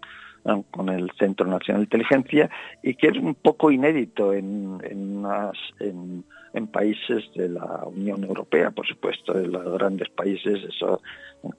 [0.72, 2.50] con el Centro Nacional de Inteligencia
[2.84, 8.88] y que es un poco inédito en, en, en, países de la Unión Europea, por
[8.88, 11.02] supuesto, en los grandes países eso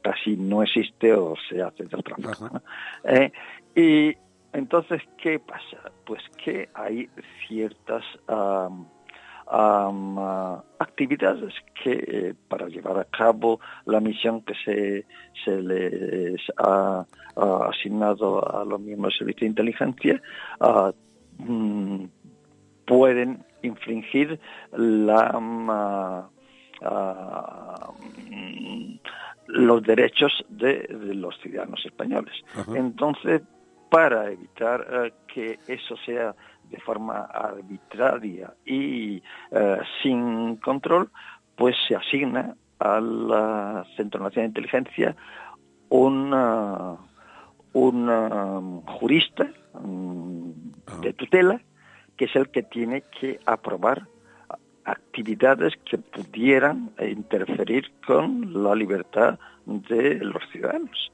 [0.02, 2.62] casi no existe o se hace de otra forma.
[3.04, 3.32] Eh,
[3.74, 4.16] y
[4.56, 5.92] entonces, ¿qué pasa?
[6.06, 7.10] Pues que hay
[7.46, 8.02] ciertas
[10.78, 15.06] actividades que eh, para llevar a cabo la misión que se,
[15.44, 17.04] se les ha,
[17.36, 20.22] asignado a los miembros del servicio de inteligencia
[21.38, 22.04] mm,
[22.86, 24.40] pueden infringir
[24.72, 26.30] la
[29.48, 32.34] los derechos de, los ciudadanos españoles.
[32.74, 33.42] Entonces,
[33.88, 36.34] para evitar eh, que eso sea
[36.70, 41.10] de forma arbitraria y eh, sin control,
[41.54, 45.16] pues se asigna al Centro Nacional de Inteligencia
[45.88, 46.34] un,
[47.72, 49.44] un jurista
[49.80, 50.50] mm,
[50.86, 50.98] ah.
[51.00, 51.60] de tutela
[52.16, 54.06] que es el que tiene que aprobar
[54.84, 61.12] actividades que pudieran interferir con la libertad de los ciudadanos.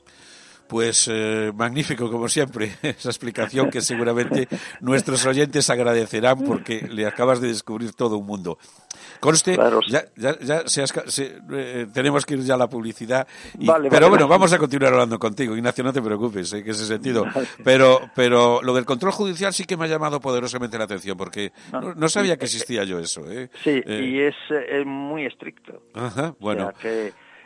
[0.73, 4.49] Pues eh, magnífico, como siempre, esa explicación que seguramente
[4.81, 8.57] nuestros oyentes agradecerán porque le acabas de descubrir todo un mundo.
[9.21, 13.29] Conste, ya, ya, ya eh, tenemos que ir ya a la publicidad.
[13.91, 17.27] pero bueno, vamos a continuar hablando contigo, Ignacio, no te preocupes, en ese sentido.
[17.63, 21.53] Pero, pero lo del control judicial sí que me ha llamado poderosamente la atención porque
[21.71, 23.31] no, sabía que existía yo eso.
[23.31, 23.51] ¿eh?
[23.63, 24.35] Sí, y es,
[24.87, 25.83] muy estricto.
[25.93, 26.73] Ajá, bueno.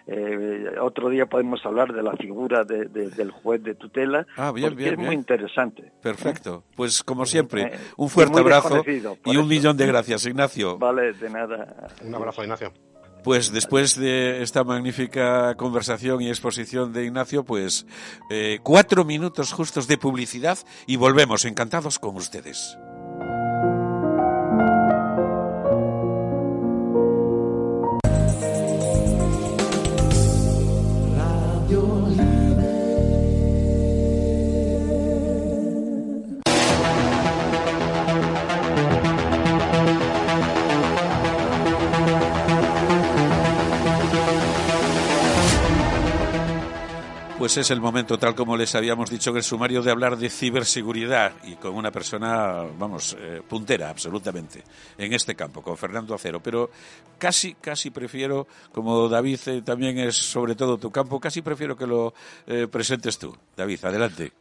[0.08, 4.98] Eh, otro día podemos hablar de la figura del juez de tutela, ah, porque es
[4.98, 5.92] muy interesante.
[6.00, 6.62] Perfecto.
[6.76, 8.84] Pues como siempre, eh, un fuerte abrazo
[9.24, 10.78] y un millón de gracias, Ignacio.
[10.78, 11.88] Vale, de nada.
[12.04, 12.72] Un abrazo, Ignacio.
[13.24, 17.84] Pues después de esta magnífica conversación y exposición de Ignacio, pues
[18.30, 22.78] eh, cuatro minutos justos de publicidad y volvemos encantados con ustedes.
[47.46, 50.28] Pues es el momento, tal como les habíamos dicho en el sumario, de hablar de
[50.28, 54.64] ciberseguridad y con una persona, vamos, eh, puntera absolutamente
[54.98, 56.42] en este campo, con Fernando Acero.
[56.42, 56.70] Pero
[57.18, 61.86] casi, casi prefiero, como David eh, también es sobre todo tu campo, casi prefiero que
[61.86, 62.14] lo
[62.48, 63.32] eh, presentes tú.
[63.56, 64.32] David, adelante.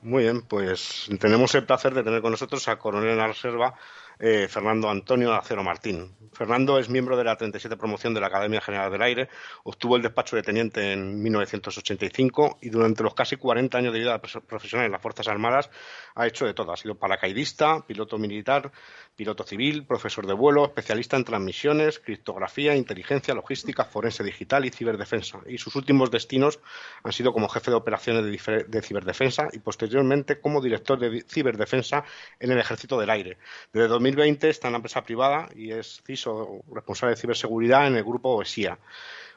[0.00, 3.74] Muy bien, pues tenemos el placer de tener con nosotros a Coronel Reserva,
[4.18, 6.14] eh, Fernando Antonio Acero Martín.
[6.32, 9.28] Fernando es miembro de la 37 promoción de la Academia General del Aire,
[9.62, 14.20] obtuvo el despacho de teniente en 1985 y durante los casi 40 años de vida
[14.20, 15.70] profesional en las Fuerzas Armadas
[16.14, 16.72] ha hecho de todo.
[16.72, 18.72] Ha sido paracaidista, piloto militar,
[19.16, 25.40] piloto civil, profesor de vuelo, especialista en transmisiones, criptografía, inteligencia, logística, forense digital y ciberdefensa.
[25.46, 26.60] Y sus últimos destinos
[27.02, 32.04] han sido como jefe de operaciones de, ciberdefensa y posteriormente como director de ciberdefensa
[32.40, 33.38] en el Ejército del Aire.
[33.72, 38.04] Desde 2020 está en la empresa privada y es CISO, responsable de ciberseguridad en el
[38.04, 38.78] grupo OESIA.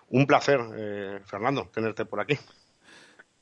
[0.09, 2.37] Un placer, eh, Fernando, tenerte por aquí.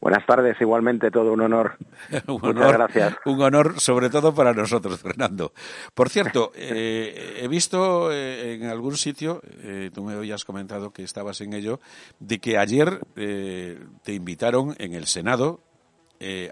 [0.05, 1.77] Buenas tardes, igualmente todo un honor.
[2.27, 3.15] Muchas gracias.
[3.25, 5.51] Un honor sobre todo para nosotros, Fernando.
[5.95, 11.03] Por cierto, eh, he visto eh, en algún sitio, eh, tú me habías comentado que
[11.03, 11.79] estabas en ello,
[12.19, 15.61] de que ayer te invitaron en el Senado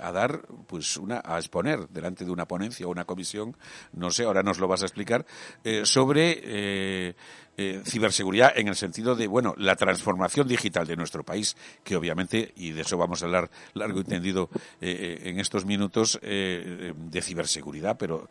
[0.02, 3.56] a dar, pues, una, a exponer delante de una ponencia o una comisión,
[3.94, 5.26] no sé, ahora nos lo vas a explicar,
[5.84, 7.16] sobre
[7.56, 12.52] eh, ciberseguridad en el sentido de, bueno, la transformación digital de nuestro país, que obviamente,
[12.56, 14.50] y de eso vamos a hablar largo y tendido
[14.82, 18.28] eh, eh, en estos minutos, de ciberseguridad, pero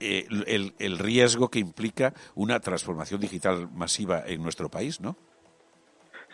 [0.00, 5.16] el, el riesgo que implica una transformación digital masiva en nuestro país, ¿no?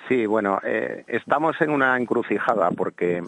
[0.08, 3.22] Sí, bueno, eh, estamos en una encrucijada porque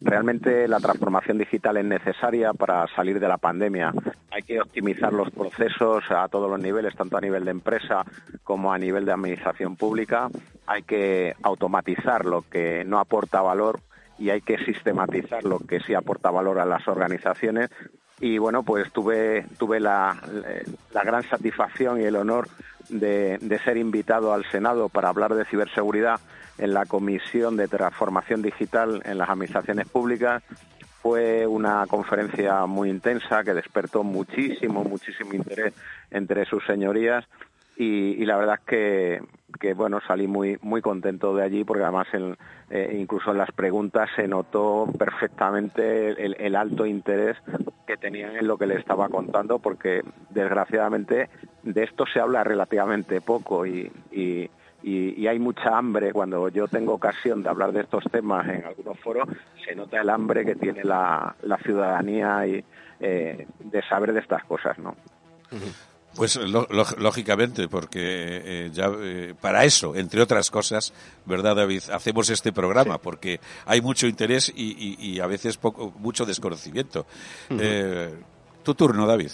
[0.00, 3.92] realmente la transformación digital es necesaria para salir de la pandemia.
[4.32, 8.04] Hay que optimizar los procesos a todos los niveles, tanto a nivel de empresa
[8.42, 10.28] como a nivel de administración pública.
[10.66, 13.78] Hay que automatizar lo que no aporta valor
[14.18, 17.70] y hay que sistematizar lo que sí aporta valor a las organizaciones
[18.20, 20.16] y bueno, pues tuve, tuve la,
[20.92, 22.48] la gran satisfacción y el honor
[22.88, 26.20] de, de, ser invitado al Senado para hablar de ciberseguridad
[26.58, 30.42] en la Comisión de Transformación Digital en las Administraciones Públicas.
[31.02, 35.74] Fue una conferencia muy intensa que despertó muchísimo, muchísimo interés
[36.10, 37.24] entre sus señorías
[37.76, 39.20] y, la verdad es
[39.60, 42.06] que, bueno salí muy muy contento de allí porque además
[42.70, 47.36] eh, incluso en las preguntas se notó perfectamente el, alto interés
[47.86, 51.28] que tenían en lo que le estaba contando porque desgraciadamente
[51.64, 54.50] de esto se habla relativamente poco y, y,
[55.26, 56.12] hay mucha hambre.
[56.12, 59.28] Cuando yo tengo ocasión de hablar de estos temas en algunos foros
[59.64, 61.34] se nota el hambre que tiene la,
[61.64, 62.64] ciudadanía y,
[63.00, 64.94] eh, de saber de estas cosas no
[66.16, 70.92] pues lógicamente, porque eh, ya eh, para eso, entre otras cosas,
[71.24, 71.82] ¿verdad, David?
[71.92, 77.06] Hacemos este programa, porque hay mucho interés y, a veces poco, mucho desconocimiento.
[77.50, 78.14] Eh,
[78.62, 79.30] tu turno, David.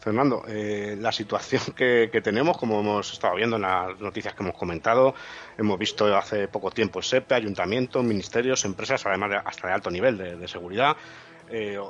[0.00, 5.14] Fernando, la situación que, tenemos, como hemos estado viendo en las noticias que hemos comentado,
[5.56, 10.18] hemos visto hace poco tiempo SEPE, ayuntamientos, ministerios, empresas, además de, hasta de alto nivel
[10.18, 10.96] de, de seguridad,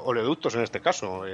[0.05, 1.25] oleoductos en este caso,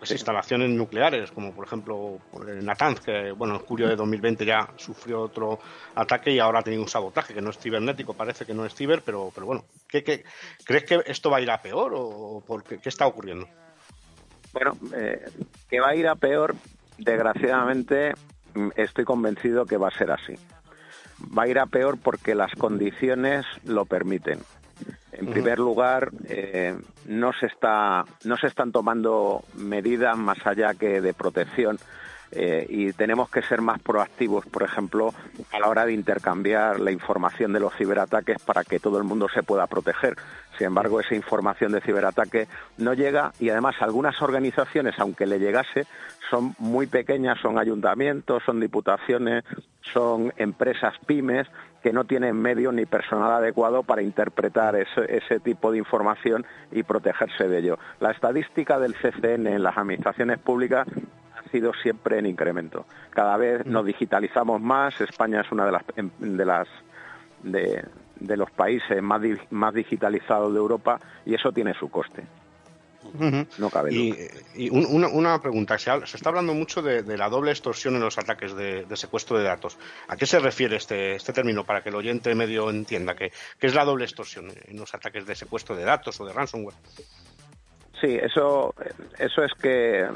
[0.00, 2.18] pues, instalaciones nucleares, como por ejemplo
[2.62, 5.60] Natanz, que bueno, en julio de 2020 ya sufrió otro
[5.94, 8.74] ataque y ahora ha tenido un sabotaje que no es cibernético, parece que no es
[8.74, 10.24] ciber, pero, pero bueno, ¿qué,
[10.64, 13.46] crees que esto va a ir a peor o por qué, está ocurriendo?
[14.54, 15.22] Bueno, eh,
[15.68, 16.56] que va a ir a peor,
[16.96, 18.14] desgraciadamente
[18.54, 20.32] mm, estoy convencido que va a ser así.
[21.38, 24.40] Va a ir a peor porque las condiciones lo permiten.
[25.12, 31.00] En primer lugar, eh, no se está, no se están tomando medidas más allá que
[31.00, 31.78] de protección
[32.32, 35.12] eh, y tenemos que ser más proactivos, por ejemplo,
[35.52, 39.28] a la hora de intercambiar la información de los ciberataques para que todo el mundo
[39.34, 40.16] se pueda proteger.
[40.56, 42.46] Sin embargo, esa información de ciberataque
[42.78, 45.86] no llega y además algunas organizaciones, aunque le llegase,
[46.30, 49.42] son muy pequeñas, son ayuntamientos, son diputaciones,
[49.80, 51.48] son empresas pymes
[51.82, 57.48] que no tienen medio ni personal adecuado para interpretar ese, tipo de información y protegerse
[57.48, 57.78] de ello.
[58.00, 60.86] La estadística del CCN en las administraciones públicas
[61.36, 62.86] ha sido siempre en incremento.
[63.10, 65.00] Cada vez nos digitalizamos más.
[65.00, 65.84] España es una de las
[66.18, 66.68] de las
[67.42, 72.24] de los países más, más digitalizados de Europa y eso tiene su coste.
[73.58, 78.18] No cabe Y, una, pregunta, se, está hablando mucho de, la doble extorsión en los
[78.18, 79.78] ataques de, secuestro de datos.
[80.08, 83.74] ¿A qué se refiere este, este término para que el oyente medio entienda qué, es
[83.74, 86.76] la doble extorsión en los ataques de secuestro de datos o de ransomware?
[88.00, 88.74] Sí, eso,
[89.18, 90.06] eso es que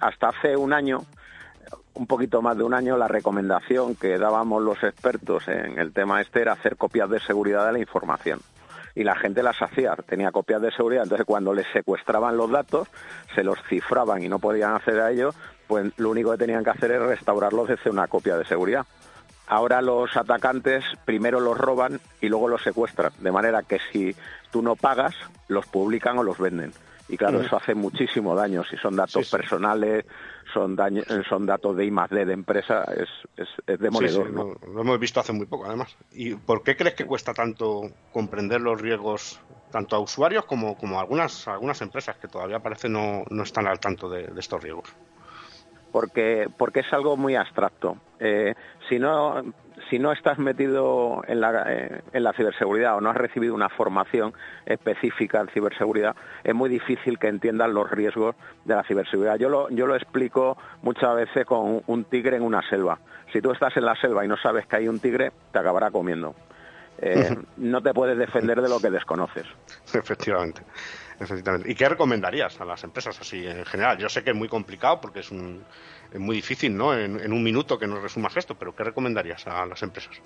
[0.00, 1.04] hasta hace un año
[1.94, 6.20] un poquito más de un año la recomendación que dábamos los expertos en el tema
[6.20, 8.40] este era hacer copias de seguridad de la información
[8.94, 12.88] y la gente las hacía, tenía copias de seguridad, entonces cuando les secuestraban los datos,
[13.34, 15.34] se los cifraban y no podían acceder a ellos,
[15.66, 18.86] pues lo único que tenían que hacer es restaurarlos desde una copia de seguridad.
[19.46, 24.14] Ahora los atacantes primero los roban y luego los secuestran, de manera que si
[24.52, 25.14] tú no pagas,
[25.48, 26.72] los publican o los venden.
[27.08, 28.62] Y claro, eso hace muchísimo daño.
[28.62, 30.04] Si son datos personales,
[30.52, 30.76] son,
[31.28, 33.08] son datos de I más D de empresa, es,
[33.66, 34.30] es, demoledor.
[34.30, 35.96] lo, hemos visto hace muy poco, además.
[36.12, 37.82] ¿Y por qué crees que cuesta tanto
[38.12, 42.88] comprender los riesgos, tanto a usuarios como, como a algunas, algunas empresas que todavía parece
[42.88, 44.94] no, no están al tanto de estos riesgos?
[45.90, 47.96] porque, porque es algo muy abstracto.
[48.18, 48.54] Eh,
[48.88, 49.42] si, no,
[49.88, 53.68] si no estás metido en la, eh, en la ciberseguridad o no has recibido una
[53.68, 54.32] formación
[54.66, 56.14] específica en ciberseguridad,
[56.44, 59.36] es muy difícil que entiendan los riesgos de la ciberseguridad.
[59.36, 62.98] Yo lo, yo lo explico muchas veces con un tigre en una selva.
[63.32, 65.90] Si tú estás en la selva y no sabes que hay un tigre, te acabará
[65.90, 66.34] comiendo.
[66.98, 69.46] eh, no te puedes defender de lo que desconoces.
[69.94, 70.62] Efectivamente.
[71.66, 73.98] ¿Y qué recomendarías a las empresas así en general?
[73.98, 75.62] Yo sé que es muy complicado porque es, un,
[76.10, 76.94] es muy difícil, ¿no?
[76.94, 80.20] En, un minuto que nos resumas esto, pero ¿qué recomendarías a las empresas?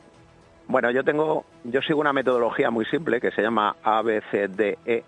[0.68, 5.04] Bueno, yo tengo, yo sigo una metodología muy simple que se llama ABCDE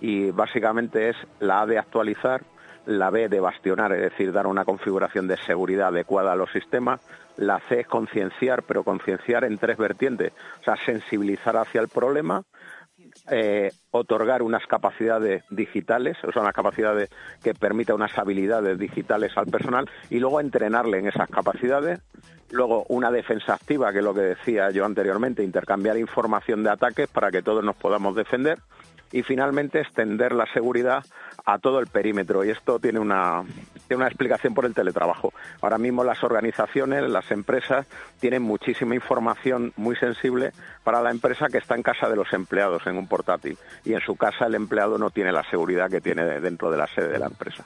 [0.00, 2.42] y básicamente es la A de actualizar,
[2.86, 7.00] la B de bastionar, es decir, dar una configuración de seguridad adecuada a los sistemas,
[7.36, 12.44] la C es concienciar, pero concienciar en tres vertientes, o sea, sensibilizar hacia el problema,
[13.30, 17.08] eh, otorgar unas capacidades digitales, o sea, unas capacidades
[17.42, 22.00] que permitan unas habilidades digitales al personal y luego entrenarle en esas capacidades.
[22.50, 27.08] Luego, una defensa activa, que es lo que decía yo anteriormente, intercambiar información de ataques
[27.08, 28.58] para que todos nos podamos defender
[29.10, 31.04] y finalmente extender la seguridad
[31.44, 32.44] a todo el perímetro.
[32.44, 33.44] Y esto tiene una,
[33.96, 35.32] una explicación por el teletrabajo.
[35.60, 37.86] Ahora mismo las organizaciones, las empresas,
[38.20, 42.86] tienen muchísima información muy sensible para la empresa que está en casa de los empleados
[42.86, 43.58] en un portátil.
[43.84, 46.86] Y en su casa el empleado no tiene la seguridad que tiene dentro de la
[46.86, 47.64] sede de la empresa.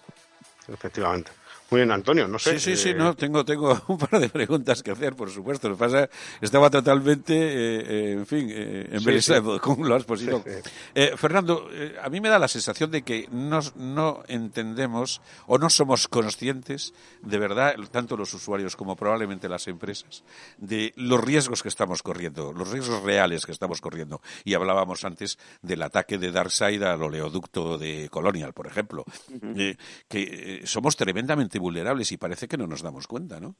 [0.69, 1.31] Efectivamente.
[1.71, 2.59] Muy bien, Antonio, no sé.
[2.59, 5.69] Sí, sí, sí, eh, no, tengo, tengo un par de preguntas que hacer, por supuesto.
[5.69, 6.09] Lo que pasa
[6.41, 8.99] estaba totalmente, eh, eh, en fin, eh,
[9.61, 10.07] ¿cómo lo has?
[11.17, 11.69] Fernando,
[12.03, 16.95] a mí me da la sensación de que no, no entendemos o no somos conscientes,
[17.21, 20.25] de verdad, tanto los usuarios como probablemente las empresas,
[20.57, 24.23] de los riesgos que estamos corriendo, los riesgos reales que estamos corriendo.
[24.43, 29.05] Y hablábamos antes del ataque de Darkseid al oleoducto de Colonial, por ejemplo,
[30.09, 33.57] que somos tremendamente vulnerables y parece que no nos damos cuenta, ¿no?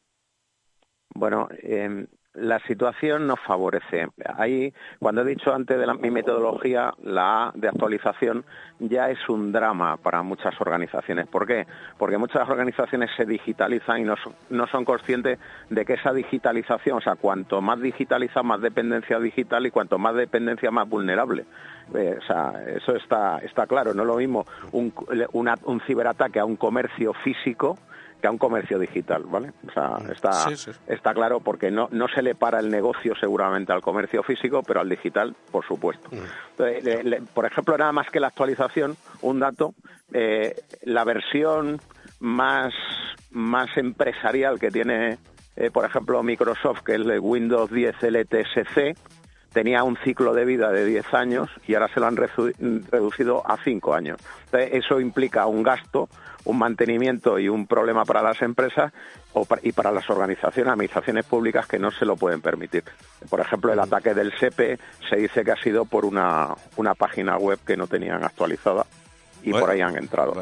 [1.15, 2.07] Bueno, eh,
[2.41, 4.09] la situación nos favorece.
[4.37, 8.45] Ahí, cuando he dicho antes de mi metodología, la A de actualización
[8.79, 11.27] ya es un drama para muchas organizaciones.
[11.27, 11.67] ¿Por qué?
[11.99, 14.15] Porque muchas organizaciones se digitalizan y no,
[14.51, 19.67] no son conscientes de que esa digitalización, o sea, cuanto más digitaliza, más dependencia digital
[19.67, 21.45] y cuanto más dependencia, más vulnerable.
[21.95, 23.95] Eh, o sea, eso está, está claro.
[23.95, 24.93] No es lo mismo un,
[25.65, 27.79] un ciberataque a un comercio físico
[28.21, 29.53] que a un comercio digital, ¿vale?
[29.67, 30.11] O sea, mm.
[30.11, 30.49] está,
[30.87, 34.81] está claro porque no, no se le para el negocio seguramente al comercio físico, pero
[34.81, 36.09] al digital, por supuesto.
[36.11, 37.25] Mm.
[37.35, 39.75] por ejemplo, nada más que la actualización, un dato,
[40.13, 41.81] eh, la versión
[42.21, 42.75] más,
[43.31, 45.19] más empresarial que tiene,
[45.57, 48.97] eh, por ejemplo, Microsoft, que es el Windows 10 LTSC,
[49.53, 53.57] tenía un ciclo de vida de 10 años y ahora se lo han reducido a
[53.63, 54.19] 5 años.
[54.53, 56.09] eso implica un gasto
[56.49, 58.93] un mantenimiento y un problema para las empresas
[59.63, 62.85] y para las organizaciones, administraciones públicas que no se lo pueden permitir.
[63.29, 64.79] Por ejemplo, el ataque del SEPE
[65.09, 68.87] se dice que ha sido por una, una página web que no tenían actualizada
[69.49, 70.35] y por ahí han entrado.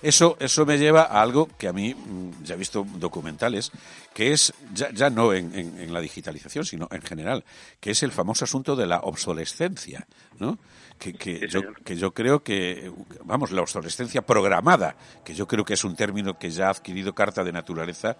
[0.00, 3.70] Eso, eso me lleva a algo que a mí, mm, ya he visto documentales,
[4.14, 7.44] que es, ya, ya no en, en, la digitalización, sino en general,
[7.80, 10.06] que es el famoso asunto de la obsolescencia,
[10.38, 10.58] ¿no?
[11.02, 12.92] Que, que, yo, que yo creo que,
[13.24, 14.94] vamos, la obsolescencia programada,
[15.24, 18.16] que yo creo que es un término que ya ha adquirido carta de naturaleza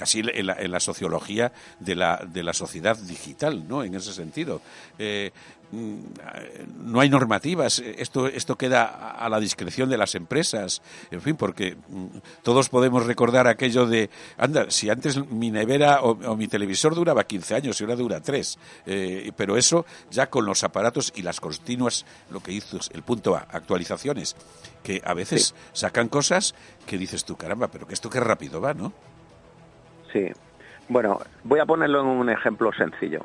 [0.00, 3.84] casi en la, en la sociología de la, de la sociedad digital, ¿no?
[3.84, 4.62] En ese sentido.
[4.98, 5.30] Eh,
[5.72, 5.98] mm,
[6.86, 11.76] no hay normativas, esto, esto queda a la discreción de las empresas, en fin, porque
[11.76, 12.06] mm,
[12.42, 14.08] todos podemos recordar aquello de,
[14.38, 18.58] anda, si antes mi nevera o, mi televisor duraba 15 años y ahora dura 3,
[18.86, 23.36] eh, pero eso ya con los aparatos y las continuas, lo que hizo el punto
[23.36, 24.36] A, actualizaciones,
[24.82, 26.54] que a veces sacan cosas
[26.86, 28.92] que dices tú, caramba, pero que esto qué rápido va, ¿no?
[30.12, 30.30] Sí.
[30.88, 33.24] Bueno, voy a ponerlo en un ejemplo sencillo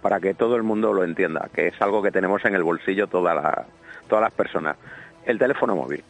[0.00, 3.06] para que todo el mundo lo entienda, que es algo que tenemos en el bolsillo
[3.06, 3.66] toda la,
[4.08, 4.76] todas las personas.
[5.24, 6.02] El teléfono móvil.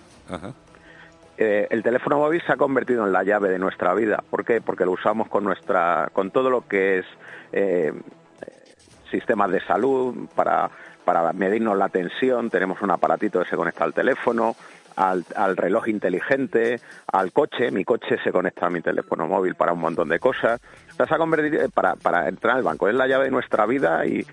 [1.37, 4.23] Eh, el teléfono móvil se ha convertido en la llave de nuestra vida.
[4.29, 4.61] ¿Por qué?
[4.61, 7.07] Porque lo usamos con nuestra, con todo lo que es
[7.53, 7.93] eh,
[9.11, 10.71] sistemas de salud para
[11.11, 12.51] para medirnos la tensión.
[12.51, 14.55] Tenemos un aparatito que se conecta al teléfono
[14.95, 16.81] al, reloj inteligente,
[17.11, 17.73] al coche.
[17.73, 20.61] Mi coche se conecta a mi teléfono móvil para un montón de cosas.
[21.19, 22.89] convertido para, para entrar al banco.
[22.89, 24.25] Es la llave de nuestra vida y,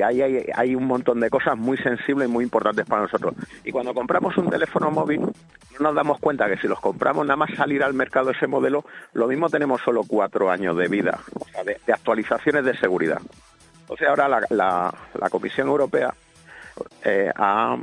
[0.00, 3.34] hay, un montón de cosas muy sensibles y muy importantes para nosotros.
[3.62, 7.36] Y cuando compramos un teléfono móvil, no nos damos cuenta que si los compramos nada
[7.36, 11.44] más salir al mercado ese modelo, lo mismo tenemos solo cuatro años de vida, o
[11.46, 13.20] sea, de, actualizaciones de seguridad.
[13.92, 16.14] Entonces ahora la, la, la Comisión Europea
[17.04, 17.76] eh, ha,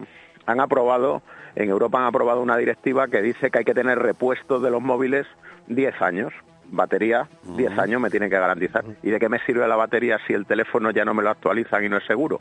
[0.45, 1.21] han aprobado
[1.55, 4.81] en Europa han aprobado una directiva que dice que hay que tener repuestos de los
[4.81, 5.27] móviles
[5.67, 6.33] 10 años.
[6.71, 8.85] Batería, 10 años me tiene que garantizar.
[9.01, 11.83] ¿Y de qué me sirve la batería si el teléfono ya no me lo actualizan
[11.83, 12.39] y no es seguro?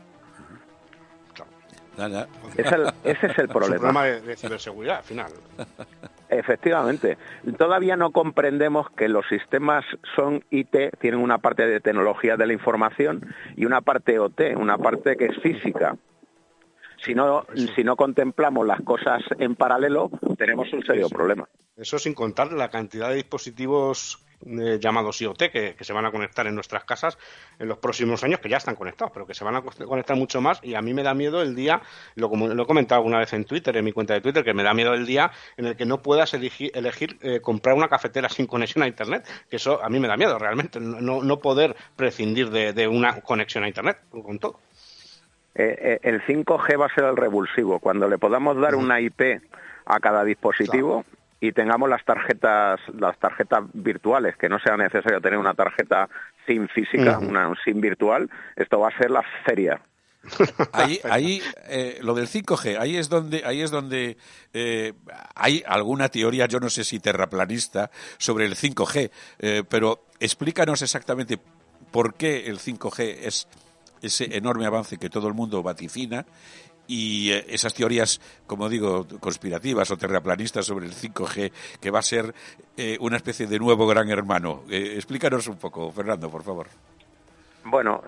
[3.03, 3.75] ese es el problema.
[3.75, 5.31] Es un problema de, ciberseguridad, al final.
[6.29, 7.17] Efectivamente.
[7.57, 9.83] Todavía no comprendemos que los sistemas
[10.15, 14.77] son IT, tienen una parte de tecnología de la información y una parte OT, una
[14.77, 15.97] parte que es física.
[17.03, 21.47] Si no, si no contemplamos las cosas en paralelo, tenemos un serio problema.
[21.75, 26.47] Eso sin contar la cantidad de dispositivos eh, llamados IoT que, se van a conectar
[26.47, 27.17] en nuestras casas
[27.59, 30.39] en los próximos años, que ya están conectados, pero que se van a conectar mucho
[30.39, 30.59] más.
[30.63, 31.81] Y a mí me da miedo el día,
[32.15, 34.63] lo, lo he comentado alguna vez en Twitter, en mi cuenta de Twitter, que me
[34.63, 38.29] da miedo el día en el que no puedas elegir, elegir eh, comprar una cafetera
[38.29, 39.27] sin conexión a Internet.
[39.49, 43.65] Que eso a mí me da miedo realmente, no, no poder prescindir de, una conexión
[43.65, 44.59] a Internet con todo.
[45.55, 47.79] Eh, el 5G va a ser el revulsivo.
[47.79, 49.41] Cuando le podamos dar una IP
[49.85, 51.03] a cada dispositivo,
[51.39, 56.09] y tengamos las tarjetas las tarjetas virtuales que no sea necesario tener una tarjeta
[56.45, 59.81] SIM física una SIM virtual esto va a ser la feria.
[60.73, 64.17] Ahí, ahí eh, lo del 5G, ahí es donde, ahí es donde
[64.53, 64.93] eh,
[65.33, 71.39] hay alguna teoría, yo no sé si terraplanista, sobre el 5G, eh, pero explícanos exactamente
[71.91, 73.47] por qué el 5G es
[74.01, 76.25] ese enorme avance que todo el mundo vaticina
[76.89, 82.01] y eh, esas teorías, como digo, conspirativas o terraplanistas sobre el 5G, que va a
[82.01, 82.33] ser
[82.75, 84.63] eh, una especie de nuevo gran hermano.
[84.69, 86.67] Eh, explícanos un poco, Fernando, por favor.
[87.63, 88.01] Bueno,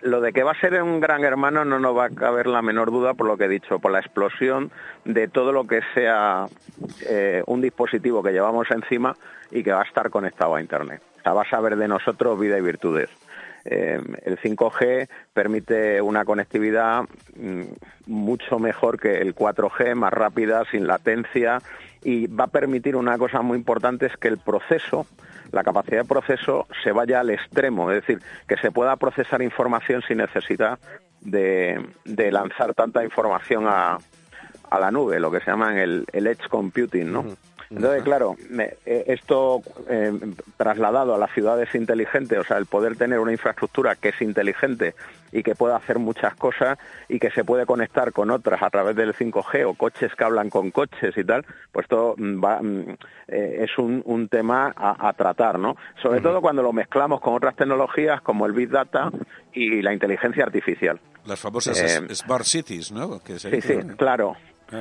[0.00, 2.62] lo de que va a ser un gran hermano no nos va a caber la
[2.62, 4.72] menor duda por lo que he dicho, por la explosión
[5.04, 6.46] de todo lo que sea
[7.46, 9.14] un dispositivo que llevamos encima
[9.50, 11.02] y que va a estar conectado a Internet.
[11.18, 13.10] O sea, va a saber de nosotros vida y virtudes.
[13.64, 17.02] Eh, el 5G permite una conectividad
[17.36, 17.62] mm,
[18.06, 21.60] mucho mejor que el 4G, más rápida, sin latencia
[22.02, 25.06] y va a permitir una cosa muy importante es que el proceso,
[25.52, 30.02] la capacidad de proceso se vaya al extremo, es decir, que se pueda procesar información
[30.06, 30.78] sin necesidad
[31.20, 31.84] de,
[32.30, 33.98] lanzar tanta información a,
[34.70, 37.24] la nube, lo que se llama el, edge computing, ¿no?
[37.70, 40.12] Entonces, claro, eh, esto eh,
[40.56, 44.94] trasladado a las ciudades inteligentes, o sea, el poder tener una infraestructura que es inteligente
[45.30, 48.96] y que pueda hacer muchas cosas y que se puede conectar con otras a través
[48.96, 52.96] del 5G o coches que hablan con coches y tal, pues esto mm, va, mm,
[53.28, 55.76] eh, es un, un tema a, tratar, ¿no?
[56.02, 59.10] Sobre todo cuando lo mezclamos con otras tecnologías como el Big Data
[59.52, 60.98] y la inteligencia artificial.
[61.24, 61.78] Las famosas
[62.14, 63.20] Smart Cities, ¿no?
[63.24, 64.36] sí, sí, claro.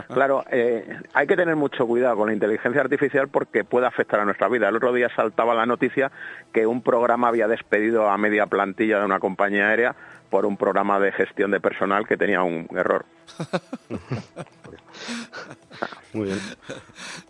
[0.08, 4.26] Claro, eh, hay que tener mucho cuidado con la inteligencia artificial porque puede afectar a
[4.26, 4.70] nuestra vida.
[4.70, 6.12] El otro día saltaba la noticia
[6.54, 9.96] que un programa había despedido a media plantilla de una compañía aérea
[10.30, 13.06] por un programa de gestión de personal que tenía un error.
[16.14, 16.40] Muy bien.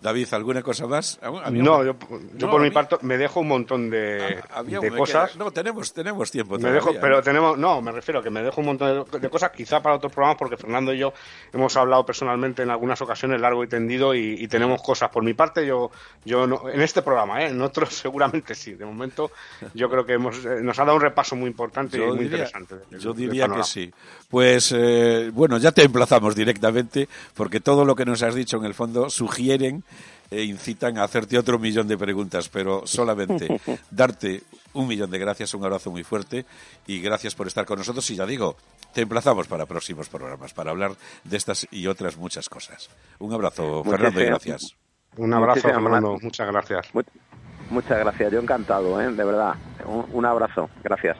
[0.02, 1.20] David, ¿alguna cosa más?
[1.52, 4.64] No, yo, por mi parte me dejo un montón de, ah,
[4.98, 5.36] cosas.
[5.36, 6.58] no, tenemos, tenemos tiempo.
[6.58, 9.52] Me dejo, pero tenemos, no, me refiero a que me dejo un montón de, cosas,
[9.52, 11.14] quizá para otros programas, porque Fernando y yo
[11.52, 15.10] hemos hablado personalmente en algunas ocasiones largo y tendido y, tenemos cosas.
[15.10, 15.92] Por mi parte, yo,
[16.26, 17.50] yo no, en este programa, ¿eh?
[17.50, 18.74] en otros seguramente sí.
[18.74, 19.32] De momento,
[19.74, 22.76] yo creo que hemos, eh, nos ha dado un repaso muy importante y muy interesante.
[22.98, 23.92] yo diría que sí.
[24.30, 28.66] Pues, eh, bueno, ya te emplazamos directamente, porque todo lo que nos has dicho en
[28.66, 29.84] el fondo sugieren
[30.32, 33.60] e incitan a hacerte otro millón de preguntas, pero solamente
[33.92, 34.44] darte
[34.74, 36.46] un millón de gracias, un abrazo muy fuerte
[36.86, 38.10] y gracias por estar con nosotros.
[38.12, 38.56] Y ya digo,
[38.94, 40.92] te emplazamos para próximos programas, para hablar
[41.24, 42.90] de estas y otras muchas cosas.
[43.20, 44.76] Un abrazo, Fernando, y gracias.
[45.18, 46.88] Un abrazo, Fernando, muchas gracias.
[47.70, 49.12] Muchas gracias, yo encantado, ¿eh?
[49.12, 49.56] de verdad.
[49.86, 51.18] un abrazo, gracias.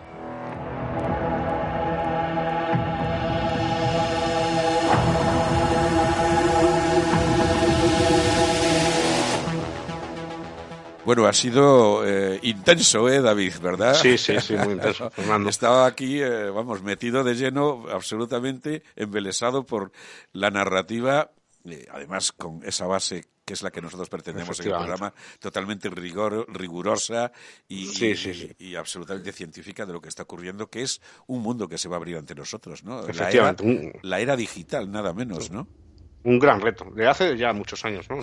[11.10, 13.54] Bueno, ha sido eh, intenso, ¿eh, David?
[13.64, 13.96] ¿Verdad?
[13.96, 15.12] Sí, sí, sí, muy intenso.
[15.50, 19.92] Estaba aquí, eh, vamos, metido de lleno, absolutamente embelesado por
[20.34, 21.32] la narrativa,
[21.66, 25.90] eh, además con esa base que es la que nosotros pretendemos en el programa, totalmente
[25.90, 27.32] rigor, rigurosa
[27.68, 27.90] y,
[28.60, 31.96] y, absolutamente científica de lo que está ocurriendo, que es un mundo que se va
[31.96, 33.02] a abrir ante nosotros, ¿no?
[33.08, 33.56] La era,
[34.04, 35.68] la era digital, nada menos, ¿no?
[36.24, 38.18] Un gran reto, de hace ya muchos años, ¿no?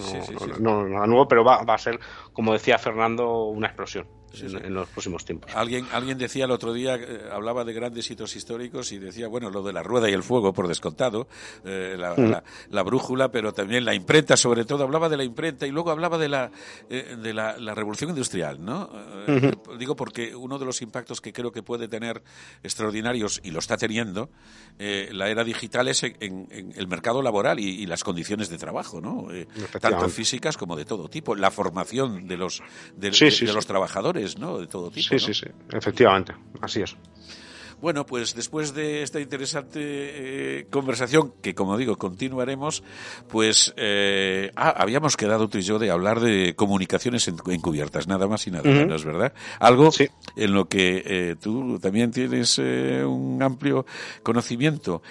[0.58, 1.98] No, no, nuevo, pero va, va, a ser,
[2.32, 5.54] como decía Fernando, una explosión en, los próximos tiempos.
[5.54, 9.50] Alguien, alguien decía el otro día, eh, hablaba de grandes hitos históricos y decía, bueno,
[9.50, 11.28] lo de la rueda y el fuego, por descontado,
[11.64, 12.74] eh, mm.
[12.74, 16.18] la, brújula, pero también la imprenta, sobre todo, hablaba de la imprenta y luego hablaba
[16.18, 16.50] de la,
[16.90, 18.90] eh, de la, revolución industrial, ¿no?
[19.78, 22.22] Digo porque uno de los impactos que creo que puede tener
[22.62, 24.30] extraordinarios, y lo está teniendo,
[24.78, 29.28] la era digital es en, el mercado laboral y, las condiciones de trabajo, ¿no?
[29.80, 32.62] tanto físicas como de todo tipo, la formación de los,
[32.96, 33.10] de
[33.52, 34.15] los trabajadores
[34.58, 35.08] de todo tipo.
[35.08, 36.96] Sí, sí, sí, efectivamente, así es.
[37.80, 42.82] Bueno, pues después de esta interesante eh, conversación, que como digo, continuaremos,
[43.28, 48.46] pues eh, ah, habíamos quedado tú y yo de hablar de comunicaciones encubiertas, nada más
[48.46, 49.34] y nada menos, ¿verdad?
[49.60, 49.90] Algo
[50.36, 53.84] en lo que eh, tú también tienes un amplio
[54.22, 55.02] conocimiento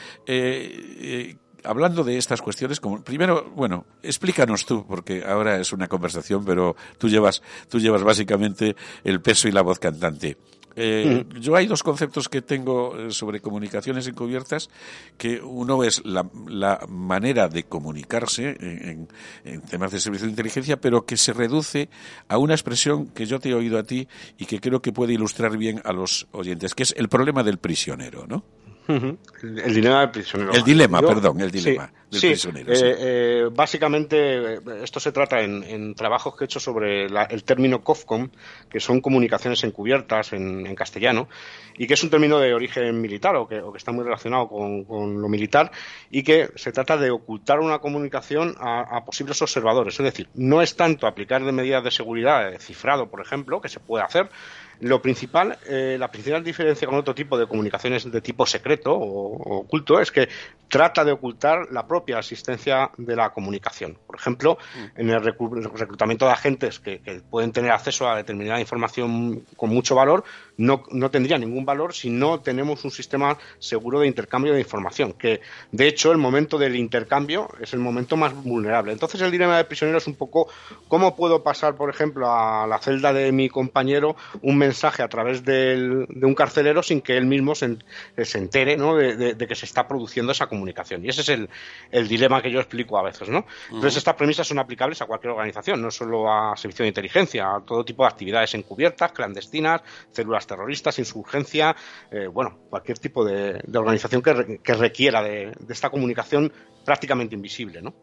[1.65, 6.75] hablando de estas cuestiones, como primero, bueno, explícanos tú, porque ahora es una conversación, pero
[6.97, 10.37] tú llevas, tú llevas básicamente el peso y la voz cantante.
[10.77, 14.69] Eh, yo hay dos conceptos que tengo eh, sobre comunicaciones encubiertas,
[15.17, 16.23] que uno es la,
[16.89, 19.07] manera de comunicarse en,
[19.69, 21.89] temas de servicio de inteligencia, pero que se reduce
[22.27, 24.07] a una expresión que yo te he oído a ti
[24.37, 27.57] y que creo que puede ilustrar bien a los oyentes, que es el problema del
[27.57, 28.43] prisionero, ¿no?
[28.87, 30.53] El, dilema del prisionero.
[30.53, 32.71] El dilema, perdón, el dilema del prisionero.
[32.71, 38.29] Eh, eh, básicamente, esto se trata en, trabajos que he hecho sobre el término COFCOM,
[38.69, 41.27] que son comunicaciones encubiertas en, castellano,
[41.77, 45.29] y que es un término de origen militar o que, está muy relacionado con, lo
[45.29, 45.71] militar,
[46.11, 49.99] y que se trata de ocultar una comunicación a, posibles observadores.
[49.99, 53.69] Es decir, no es tanto aplicar de medidas de seguridad, de cifrado, por ejemplo, que
[53.69, 54.29] se puede hacer,
[54.79, 59.59] lo principal, eh, la principal diferencia con otro tipo de comunicaciones de tipo secreto o,
[59.59, 60.27] oculto es que
[60.67, 63.97] trata de ocultar la propia asistencia de la comunicación.
[64.05, 65.01] Por ejemplo, mm.
[65.01, 70.23] en el reclutamiento de agentes que, pueden tener acceso a determinada información con mucho valor,
[70.57, 75.13] no, no, tendría ningún valor si no tenemos un sistema seguro de intercambio de información,
[75.13, 75.41] que
[75.71, 78.93] de hecho el momento del intercambio es el momento más vulnerable.
[78.93, 80.47] Entonces el dilema del prisionero es un poco
[80.87, 85.43] cómo puedo pasar, por ejemplo, a la celda de mi compañero un mensaje a través
[85.43, 87.77] de un carcelero sin que él mismo se,
[88.33, 88.95] entere ¿no?
[88.95, 91.03] de, que se está produciendo esa comunicación.
[91.05, 93.29] Y ese es el, dilema que yo explico a veces.
[93.29, 93.45] ¿no?
[93.67, 97.61] Entonces estas premisas son aplicables a cualquier organización, no solo a servicio de inteligencia, a
[97.61, 99.81] todo tipo de actividades encubiertas, clandestinas,
[100.11, 101.75] células terroristas, insurgencia,
[102.11, 106.51] eh, bueno, cualquier tipo de, organización que, requiera de, esta comunicación
[106.83, 107.93] prácticamente invisible, ¿no?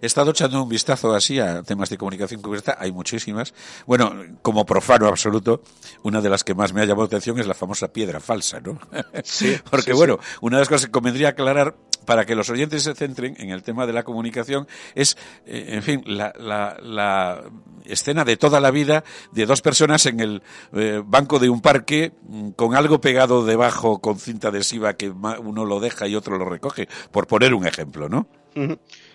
[0.00, 3.54] He estado echando un vistazo así a temas de comunicación cubierta, hay muchísimas.
[3.86, 5.62] Bueno, como profano absoluto,
[6.02, 8.60] una de las que más me ha llamado la atención es la famosa piedra falsa,
[8.60, 8.78] ¿no?
[9.22, 9.56] Sí.
[9.70, 13.34] Porque bueno, una de las cosas que convendría aclarar para que los oyentes se centren
[13.38, 17.42] en el tema de la comunicación es, eh, en fin, la,
[17.84, 20.42] escena de toda la vida de dos personas en el
[20.72, 25.64] eh, banco de un parque mm, con algo pegado debajo con cinta adhesiva que uno
[25.64, 28.26] lo deja y otro lo recoge, por poner un ejemplo, ¿no?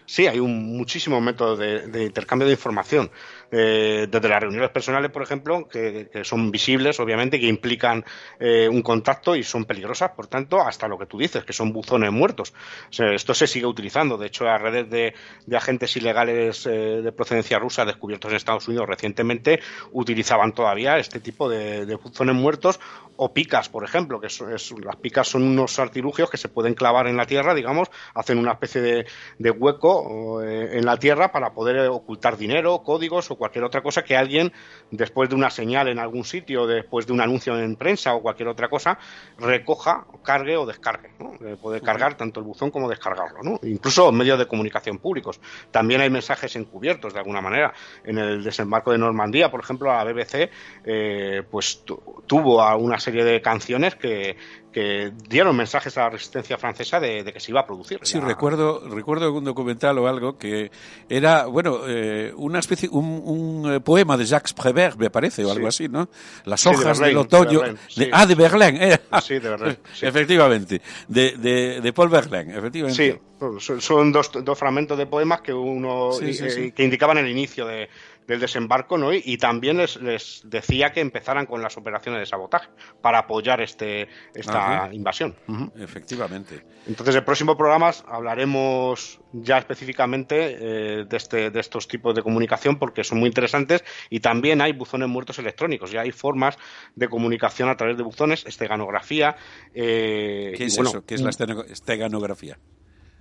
[0.06, 3.12] Sí, hay un, muchísimos métodos de, intercambio de información.
[3.52, 8.06] Eh, desde las reuniones personales, por ejemplo, que, son visibles, obviamente, que implican
[8.40, 11.74] eh, un contacto y son peligrosas, por tanto, hasta lo que tú dices, que son
[11.74, 12.54] buzones muertos.
[12.92, 14.18] esto se sigue utilizando.
[14.18, 15.14] De hecho, las redes de,
[15.56, 19.60] agentes ilegales eh, de procedencia rusa descubiertos en Estados Unidos recientemente
[19.92, 22.80] utilizaban todavía este tipo de, buzones muertos
[23.18, 27.18] o picas, por ejemplo, que las picas son unos artilugios que se pueden clavar en
[27.18, 29.06] la tierra, digamos, hacen una especie
[29.38, 34.04] de hueco eh, en la Tierra para poder ocultar dinero, códigos o cualquier otra cosa
[34.04, 34.54] que alguien,
[34.92, 38.50] después de una señal en algún sitio, después de un anuncio en prensa o cualquier
[38.50, 39.00] otra cosa,
[39.40, 41.10] recoja, cargue o descargue.
[41.18, 41.32] ¿no?
[41.58, 43.40] Puede cargar tanto el buzón como descargarlo.
[43.42, 43.60] ¿no?
[43.64, 45.40] Incluso medios de comunicación públicos.
[45.72, 47.74] También hay mensajes encubiertos de alguna manera.
[48.04, 50.52] En el desembarco de Normandía, por ejemplo, la BBC
[50.86, 51.84] eh, pues
[52.28, 54.36] tuvo una serie de canciones que,
[54.72, 58.00] que dieron mensajes a la resistencia francesa de, que se iba a producir.
[58.04, 60.72] Sí, recuerdo, recuerdo un documental o algo que
[61.10, 65.68] era, bueno, eh, una especie, un, eh, poema de Jacques Prévert, me parece, o algo
[65.68, 66.10] así, ¿no?
[66.46, 67.62] Las hojas del otoño.
[67.96, 68.94] De ah, de Verlaine.
[68.94, 69.00] Eh.
[69.22, 69.80] Sí, de Verlaine.
[70.02, 70.82] Efectivamente.
[71.08, 73.20] De, de, de, Paul Verlaine, efectivamente.
[73.40, 77.90] Sí, son dos, dos fragmentos de poemas que uno que indicaban el inicio de,
[78.30, 79.12] del desembarco, ¿no?
[79.12, 82.70] Y, también les, les, decía que empezaran con las operaciones de sabotaje
[83.02, 85.36] para apoyar este esta invasión.
[85.76, 86.64] Efectivamente.
[86.86, 92.78] Entonces, en próximo programa hablaremos ya específicamente eh, de, este, de estos tipos de comunicación
[92.78, 96.56] porque son muy interesantes y también hay buzones muertos electrónicos, ya hay formas
[96.96, 99.38] de comunicación a través de buzones, esteganografía.
[99.74, 101.04] Eh, ¿Qué es eso?
[101.04, 102.60] ¿Qué es la esteganografía?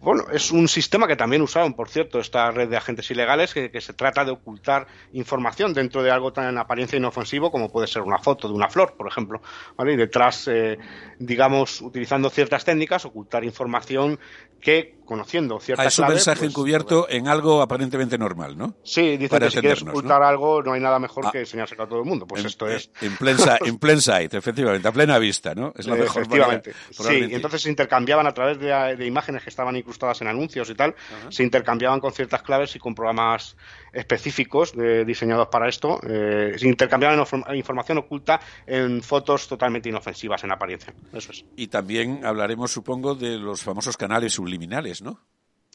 [0.01, 3.81] Bueno, es un sistema que también usaron, por cierto, esta red de agentes ilegales, que,
[3.81, 8.03] se trata de ocultar información dentro de algo tan en apariencia inofensivo como puede ser
[8.03, 9.43] una foto de una flor, por ejemplo.
[9.79, 10.79] Y detrás, eh,
[11.19, 14.21] digamos, utilizando ciertas técnicas, ocultar información
[14.61, 18.75] que conociendo ciertas un claves, mensaje pues, encubierto en algo aparentemente normal, ¿no?
[18.85, 21.31] Sí, Para que si quieres ocultar algo no hay nada mejor Ah.
[21.33, 22.27] que enseñárselo a todo el mundo.
[22.27, 22.91] Pues en, esto es...
[23.01, 25.73] En plain, en plain sight, efectivamente, a plena vista, ¿no?
[25.77, 26.73] Es la Eh, mejor Efectivamente.
[26.99, 30.29] manera, Sí, y entonces se intercambiaban a través de, de imágenes que estaban incrustadas en
[30.29, 30.95] anuncios y tal,
[31.31, 33.57] se intercambiaban con ciertas claves y con programas
[33.93, 35.99] específicos eh, diseñados para esto.
[36.07, 40.93] eh, se intercambiaban inform- información oculta en fotos totalmente inofensivas en apariencia.
[41.13, 41.45] Eso es.
[41.57, 44.98] Y también hablaremos, supongo, de los famosos canales subliminales,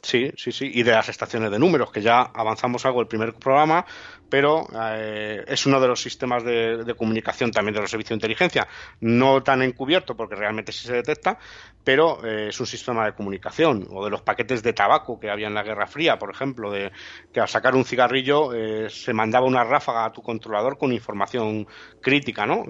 [0.01, 0.69] Sí, sí, sí.
[0.73, 3.85] Y de las estaciones de números, que ya avanzamos algo el primer programa,
[4.33, 8.15] pero eh, es uno de los sistemas de, de comunicación también de los servicios de
[8.15, 8.67] inteligencia.
[8.99, 11.37] No tan encubierto, porque realmente sí se detecta,
[11.83, 13.85] pero eh, es un sistema de comunicación.
[13.91, 16.91] O de los paquetes de tabaco que había en la Guerra Fría, por ejemplo, de
[17.31, 21.67] que al sacar un cigarrillo eh, se mandaba una ráfaga a tu controlador con información
[22.01, 22.63] crítica, ¿no?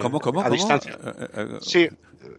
[0.00, 0.54] ¿Cómo, cómo, A cómo?
[0.54, 0.96] distancia.
[1.60, 1.88] Sí,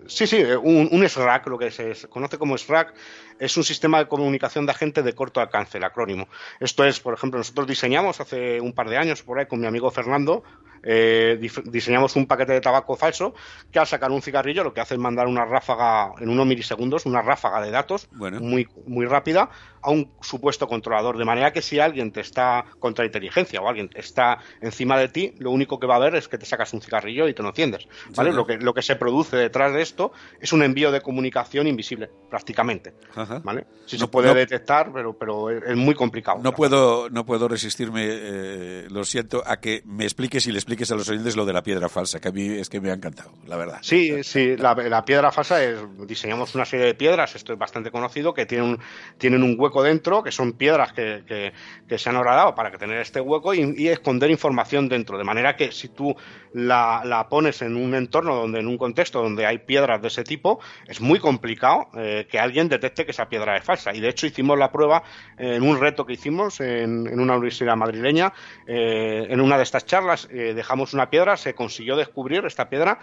[0.07, 2.93] sí, sí, un, un SRAC, lo que se conoce como SRAC,
[3.39, 6.27] es un sistema de comunicación de agente de corto alcance, el acrónimo.
[6.59, 9.67] Esto es, por ejemplo, nosotros diseñamos hace un par de años por ahí con mi
[9.67, 10.43] amigo Fernando,
[10.81, 13.33] eh, diseñamos un paquete de tabaco falso
[13.69, 17.05] que al sacar un cigarrillo lo que hace es mandar una ráfaga en unos milisegundos,
[17.05, 18.39] una ráfaga de datos Bueno.
[18.39, 19.49] muy, muy rápida
[19.81, 21.17] a un supuesto controlador.
[21.17, 25.33] De manera que si alguien te está contra inteligencia o alguien está encima de ti,
[25.39, 27.49] lo único que va a ver es que te sacas un cigarrillo y te lo
[27.49, 27.87] enciendes.
[28.15, 28.31] ¿vale?
[28.31, 32.09] Lo, que, lo que se produce detrás de esto es un envío de comunicación invisible,
[32.29, 32.93] prácticamente.
[33.15, 33.39] Ajá.
[33.43, 33.65] ¿vale?
[33.85, 36.39] Sí No- se puede no- detectar, pero, pero es, es muy complicado.
[36.41, 38.58] No puedo, no puedo resistirme, eh,
[38.89, 41.63] lo siento, a que me expliques y le expliques a los oyentes lo de la
[41.63, 43.79] piedra falsa, que a mí es que me ha encantado, la verdad.
[43.81, 48.33] Sí, sí, la, piedra falsa es, diseñamos una serie de piedras, esto es bastante conocido,
[48.33, 48.79] que tienen un,
[49.17, 52.99] tienen un hueco dentro, que son piedras que, que- se han horadado para que tener
[53.01, 56.15] este hueco y, esconder información dentro, de manera que si tú
[56.53, 60.59] la, pones en un entorno donde, en un contexto donde hay piedras de ese tipo,
[60.87, 63.93] es muy complicado eh, que alguien detecte que esa piedra es falsa.
[63.93, 65.03] Y de hecho hicimos la prueba
[65.37, 68.31] en un reto que hicimos en una universidad madrileña,
[68.67, 72.99] eh, en una de estas charlas eh, dejamos una piedra, se consiguió descubrir esta piedra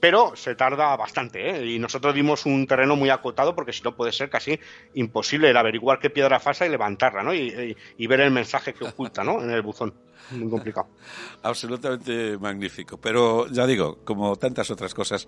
[0.00, 1.66] pero se tarda bastante ¿eh?
[1.66, 4.60] y nosotros dimos un terreno muy acotado porque si no puede ser casi
[4.94, 7.34] imposible el averiguar qué piedra falsa y levantarla ¿no?
[7.34, 9.42] y, y- y ver el mensaje que oculta ¿no?
[9.42, 9.92] en el buzón
[10.32, 10.88] muy complicado
[11.42, 12.98] Absolutamente magnífico.
[12.98, 15.26] Pero ya digo, como tantas otras cosas,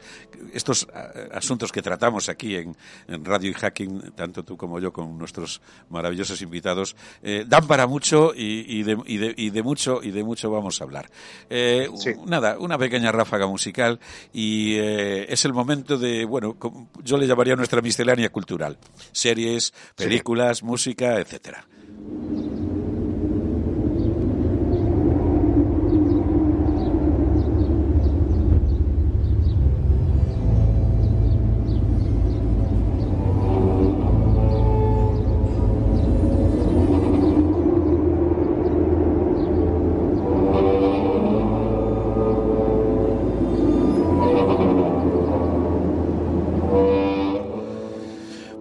[0.52, 2.76] estos eh, asuntos que tratamos aquí en,
[3.08, 7.86] en Radio y Hacking, tanto tú como yo con nuestros maravillosos invitados, eh, dan para
[7.86, 11.10] mucho y, y de, y de- y de mucho y de mucho vamos a hablar.
[11.48, 12.10] Eh, Sí.
[12.26, 13.98] Nada, una pequeña ráfaga musical
[14.32, 16.56] y eh, es el momento de, bueno,
[17.02, 18.78] yo le llamaría nuestra miscelánea cultural,
[19.12, 21.64] series, películas, música, etcétera.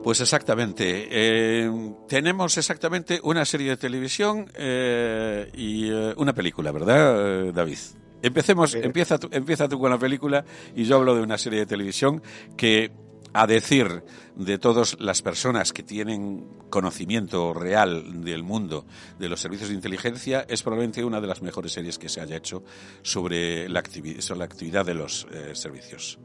[0.10, 1.08] Pues exactamente.
[1.12, 1.70] Eh,
[2.08, 7.78] tenemos exactamente una serie de televisión eh, y eh, una película, ¿verdad, eh, David?
[8.24, 8.80] Empecemos, Sí.
[8.82, 10.44] empieza, tú, empieza tú con la película
[10.76, 12.24] y yo hablo de una serie de televisión
[12.58, 12.92] que,
[13.34, 14.02] a decir
[14.36, 18.88] de todas las personas que tienen conocimiento real del mundo
[19.20, 22.36] de los servicios de inteligencia, es probablemente una de las mejores series que se haya
[22.38, 22.64] hecho
[23.04, 26.18] sobre la, activi- sobre la actividad de los eh, servicios.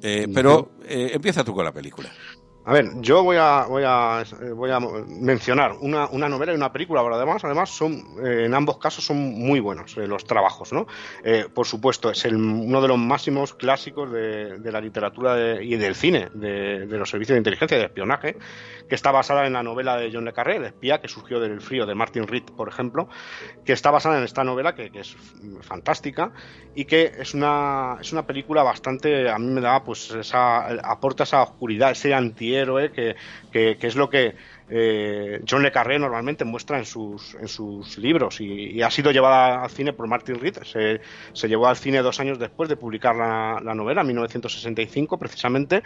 [0.00, 2.10] Pero eh, empieza tú con la película.
[2.68, 6.70] A ver, yo voy a, voy a, voy a mencionar una, una novela y una
[6.70, 10.74] película, pero además, además son, eh, en ambos casos son muy buenos eh, los trabajos,
[10.74, 10.86] ¿no?
[11.24, 15.64] Eh, por supuesto, es el- uno de los máximos clásicos de, de la literatura de-
[15.64, 18.36] y del cine, de, de los servicios de inteligencia y de espionaje,
[18.88, 21.60] que está basada en la novela de John le Carré, El espía, que surgió del
[21.60, 23.08] frío, de Martin Reed, por ejemplo,
[23.64, 25.16] que está basada en esta novela, que, que es
[25.62, 26.32] fantástica,
[26.74, 31.24] y que es una, es una película bastante, a mí me da, pues, esa, aporta
[31.24, 33.16] esa oscuridad, ese antihéroe, que,
[33.52, 34.34] que, que es lo que
[34.70, 39.10] eh, John Le Carré normalmente muestra en sus, en sus libros y, y ha sido
[39.10, 40.58] llevada al cine por Martin Reed.
[40.64, 41.00] Se,
[41.32, 45.82] se llevó al cine dos años después de publicar la, la novela, en 1965 precisamente.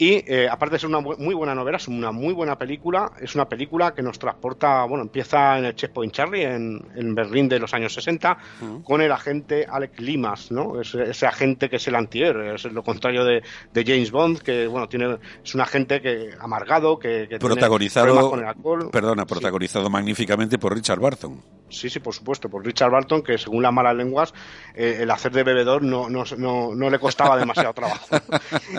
[0.00, 3.12] Y eh, aparte de ser una muy buena novela, es una muy buena película.
[3.20, 7.50] Es una película que nos transporta, bueno, empieza en el Checkpoint Charlie, en, en Berlín
[7.50, 8.38] de los años 60,
[8.82, 10.80] con el agente Alec Limas, ¿no?
[10.80, 13.42] Ese, ese agente que es el antihéroe, es lo contrario de,
[13.74, 18.06] de James Bond, que, bueno, tiene, es un agente que amargado, que, que tiene protagonizado,
[18.06, 18.88] problemas con el alcohol.
[18.90, 19.28] perdona, Sí.
[19.28, 21.42] protagonizado magníficamente por Richard Barton.
[21.70, 24.34] Sí, sí, por supuesto, por Richard Barton, que según las malas lenguas,
[24.74, 28.06] eh, el hacer de bebedor no, no, no, le costaba demasiado trabajo.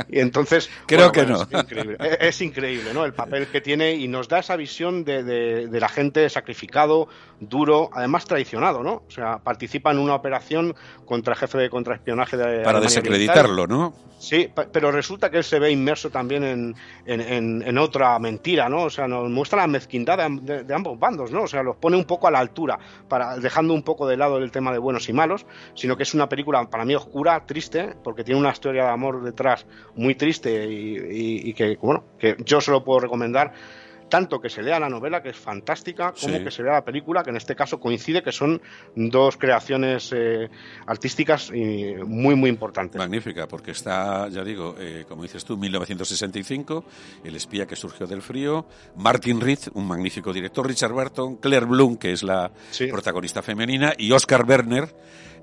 [0.09, 0.69] y entonces.
[0.85, 1.41] Creo que no.
[1.43, 1.97] Es increíble.
[2.19, 3.05] Es, increíble, ¿no?
[3.05, 7.07] El papel que tiene y nos da esa visión de, de, la gente sacrificado,
[7.39, 9.03] duro, además traicionado, ¿no?
[9.07, 10.75] O sea, participa en una operación
[11.05, 12.63] contra el jefe de contraespionaje de.
[12.63, 13.93] Para desacreditarlo, ¿no?
[14.21, 16.75] Sí, pero resulta que él se ve inmerso también en,
[17.07, 18.83] en, en, otra mentira, ¿no?
[18.83, 21.41] O sea, nos muestra la mezquindad de, de ambos bandos, ¿no?
[21.41, 22.77] O sea, los pone un poco a la altura
[23.07, 26.13] para, dejando un poco de lado el tema de buenos y malos, sino que es
[26.13, 29.65] una película para mí oscura, triste, porque tiene una historia de amor detrás
[29.95, 33.53] muy triste y, y que, bueno, que yo se lo puedo recomendar
[34.11, 37.23] tanto que se lea la novela, que es fantástica, como que se vea la película,
[37.23, 38.61] que en este caso coincide que son
[38.93, 40.49] dos creaciones eh,
[40.85, 42.99] artísticas y muy, muy importantes.
[42.99, 46.83] Magnífica, porque está, ya digo, eh, como dices tú, 1965,
[47.23, 48.65] El espía que surgió del frío,
[48.97, 52.51] Martin Reed, un magnífico director, Richard Burton, Claire Bloom, que es la
[52.91, 54.93] protagonista femenina, y Oscar Werner,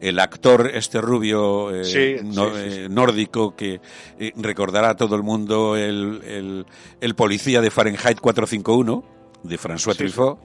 [0.01, 3.81] el actor este rubio eh, eh, nórdico que
[4.19, 6.65] eh, recordará a todo el mundo el,
[7.01, 9.05] el, policía de Fahrenheit 451
[9.43, 10.39] de François Truffaut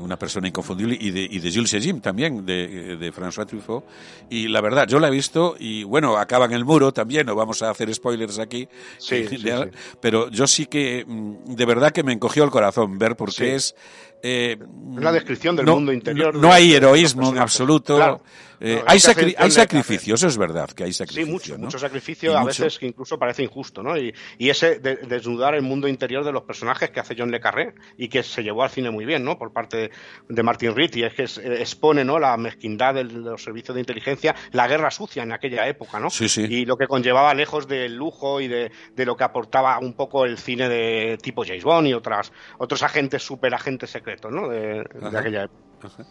[0.00, 3.84] una persona inconfundible, y de, y de Jules Segim también, de, de, François Truffaut.
[4.28, 7.36] Y la verdad, yo la he visto y bueno, acaba en el muro también, no
[7.36, 8.68] vamos a hacer spoilers aquí,
[10.00, 13.76] pero yo sí que, mm, de verdad que me encogió el corazón ver porque es
[14.22, 14.58] eh,
[14.98, 16.34] la descripción del mundo interior.
[16.34, 18.20] No, hay heroísmo en absoluto.
[18.60, 19.00] Eh, hay,
[19.38, 21.26] hay sacrificios, es verdad que hay sacrificios.
[21.26, 23.96] Sí, mucho, mucho sacrificio, a veces que incluso parece injusto, ¿no?
[23.96, 28.08] Y, ese desnudar el mundo interior de los personajes que hace John Le Carré y
[28.08, 29.38] que se llevó al cine muy bien, ¿no?
[29.38, 29.92] Por parte
[30.28, 32.18] de Martin Ritt y es que eh, expone, ¿no?
[32.18, 36.10] La mezquindad de los servicios de inteligencia, la guerra sucia en aquella época, ¿no?
[36.10, 36.42] Sí, sí.
[36.42, 40.36] Y lo que conllevaba lejos del lujo y de, lo que aportaba un poco el
[40.36, 44.84] cine de tipo James Bond y otras, otros agentes, superagentes secretos de,
[45.16, 46.06] aquella época.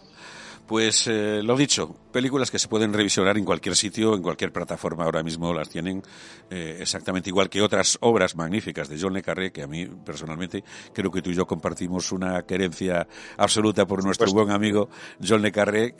[0.69, 5.03] Pues eh, lo dicho, películas que se pueden revisionar en cualquier sitio, en cualquier plataforma,
[5.03, 6.03] ahora mismo las tienen
[6.51, 10.63] eh, exactamente igual que otras obras magníficas de John Le Carré, que a mí personalmente
[10.93, 13.07] creo que tú y yo compartimos una querencia
[13.37, 14.89] absoluta por nuestro buen amigo
[15.27, 15.95] John Le Carré,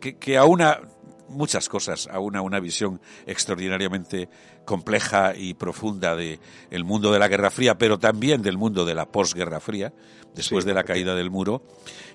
[0.00, 0.80] que, que aúna
[1.28, 4.28] muchas cosas, aúna una visión extraordinariamente
[4.64, 6.40] compleja y profunda de
[6.72, 9.92] el mundo de la Guerra Fría, pero también del mundo de la posguerra fría
[10.34, 11.62] después de la caída del muro.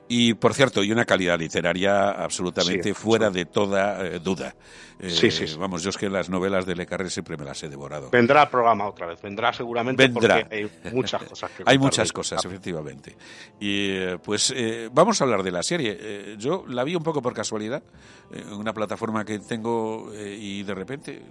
[0.08, 4.56] Y, por cierto, y una calidad literaria absolutamente fuera de toda eh, duda.
[5.00, 7.62] Eh, sí, sí, Vamos, yo es que las novelas de Le Carré siempre me las
[7.64, 8.12] he devorado.
[8.12, 10.42] Vendrá el programa otra vez, vendrá seguramente vendrá.
[10.42, 13.18] porque hay muchas cosas que Hay muchas cosas, efectivamente.
[13.60, 14.54] Y eh, pues
[14.92, 16.36] vamos a hablar de la serie.
[16.38, 17.82] yo la vi un poco por casualidad,
[18.32, 21.22] en una plataforma que tengo y de repente,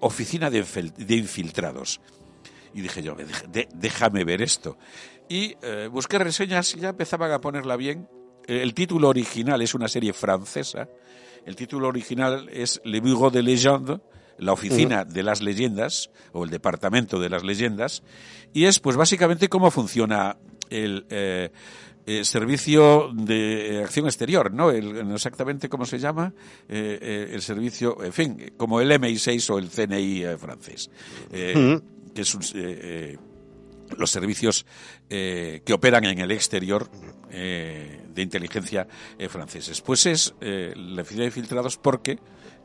[0.00, 0.64] oficina de,
[1.10, 2.00] infiltrados.
[2.74, 3.16] Y dije yo,
[3.72, 4.76] déjame ver esto.
[5.28, 8.08] Y eh, busqué reseñas y ya empezaban a ponerla bien.
[8.46, 10.88] Eh, el título original es una serie francesa.
[11.46, 14.00] El título original es Le Bureau de Légende,
[14.38, 18.02] la oficina de las leyendas, o el departamento de las leyendas.
[18.52, 20.36] Y es, pues básicamente, cómo funciona
[20.70, 21.06] el.
[21.10, 21.50] Eh,
[22.22, 24.70] servicio de acción exterior, ¿no?
[24.70, 26.34] exactamente cómo se llama,
[26.68, 30.90] el servicio, en fin, como el MI6 o el CNI francés,
[31.30, 31.80] que
[32.14, 32.42] es un,
[33.96, 34.66] los servicios
[35.10, 36.88] eh, que operan en el exterior
[37.30, 38.86] eh, de inteligencia
[39.18, 39.80] eh, franceses.
[39.80, 42.18] Pues es la oficina de infiltrados porque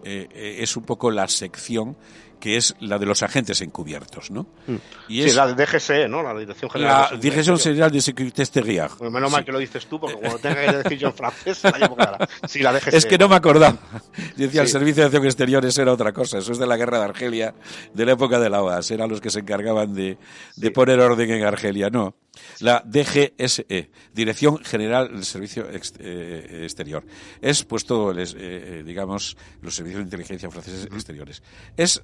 [0.03, 1.97] es un poco la sección
[2.39, 4.43] que es la de los agentes encubiertos, ¿no?
[4.67, 4.75] Mm.
[5.09, 6.23] Y sí, la de DGSE, ¿no?
[6.23, 8.93] La Dirección General la de Dirección General de Sécurité Extérieure.
[8.97, 11.63] Pues menos mal que lo dices tú, porque cuando tenga que decir yo en francés,
[11.63, 12.27] la llevo clara.
[12.47, 12.97] Sí, la DGSE.
[12.97, 13.77] Es que no me acordaba.
[14.35, 16.37] Decía, el Servicio de Acción Exterior eso era otra cosa.
[16.39, 17.53] Eso es de la Guerra de Argelia,
[17.93, 18.91] de la época de la OAS.
[18.91, 20.17] Eran los que se encargaban de,
[20.55, 21.89] de poner orden en Argelia.
[21.89, 22.15] No.
[22.59, 27.05] La DGSE, Dirección General del Servicio eh, Exterior.
[27.41, 31.43] Es puesto, eh, eh, digamos, los servicios de inteligencia franceses exteriores.
[31.75, 32.01] Es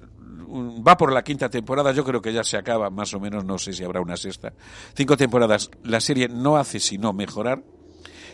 [0.86, 3.58] va por la quinta temporada, yo creo que ya se acaba, más o menos, no
[3.58, 4.52] sé si habrá una sexta.
[4.94, 7.62] Cinco temporadas, la serie no hace sino mejorar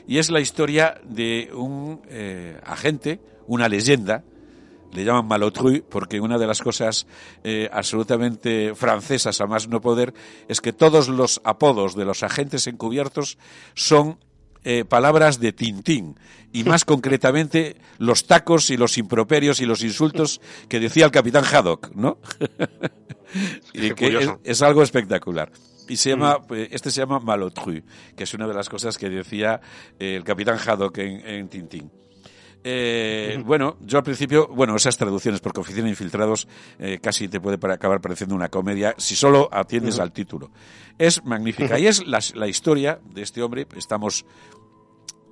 [0.07, 4.25] y es la historia de un eh, agente, una leyenda,
[4.93, 7.07] le llaman Malotru porque una de las cosas
[7.45, 10.15] eh, absolutamente francesas a más no poder
[10.49, 13.39] es que todos los apodos de los agentes encubiertos
[13.75, 14.19] son
[14.65, 16.17] eh, palabras de Tintín
[16.53, 21.45] y más concretamente los tacos y los improperios y los insultos que decía el capitán
[21.45, 22.19] Haddock, ¿no?
[23.75, 25.51] y que es, algo espectacular.
[25.89, 26.47] Y se llama, mm.
[26.47, 27.83] pues, este se llama Malotru,
[28.17, 29.61] que es una de las cosas que decía
[29.99, 31.91] eh, el capitán Haddock en, Tintín.
[32.65, 36.47] Eh, bueno, yo al principio, bueno, esas traducciones, porque Oficina de Infiltrados
[37.01, 40.51] casi te puede acabar pareciendo una comedia si solo atiendes al título.
[40.99, 43.67] Es magnífica y es la, la, historia de este hombre.
[43.77, 44.25] Estamos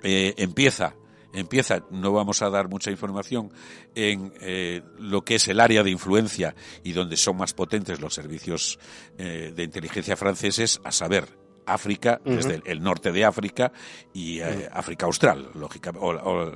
[0.03, 0.95] eh, empieza
[1.33, 3.53] empieza, no vamos a dar mucha información,
[3.95, 8.15] en eh, lo que es el área de influencia y donde son más potentes los
[8.15, 8.81] servicios
[9.17, 11.29] eh, de inteligencia franceses, a saber,
[11.73, 13.73] África, desde el, norte de África
[14.13, 16.53] y eh, África Austral, lógica, o, o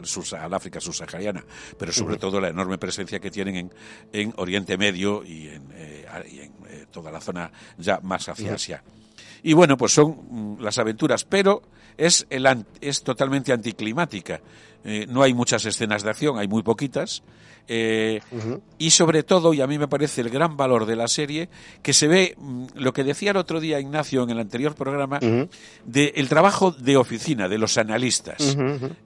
[0.53, 1.45] África subsahariana,
[1.79, 3.73] pero sobre todo la enorme presencia que tienen en,
[4.13, 5.69] en Oriente Medio y en,
[6.31, 8.83] y en toda la zona ya más hacia Asia.
[9.43, 11.63] Y bueno, pues son mm, las aventuras, pero
[11.99, 12.47] es, el,
[12.81, 14.41] es totalmente anticlimática.
[14.85, 17.23] Eh, no hay muchas escenas de acción, hay muy poquitas.
[17.67, 18.21] Eh,
[18.77, 21.49] y sobre todo, y a mí me parece el gran valor de la serie,
[21.83, 25.19] que se ve mm, lo que decía el otro día Ignacio en el anterior programa,
[25.85, 28.57] del trabajo de oficina, de los analistas.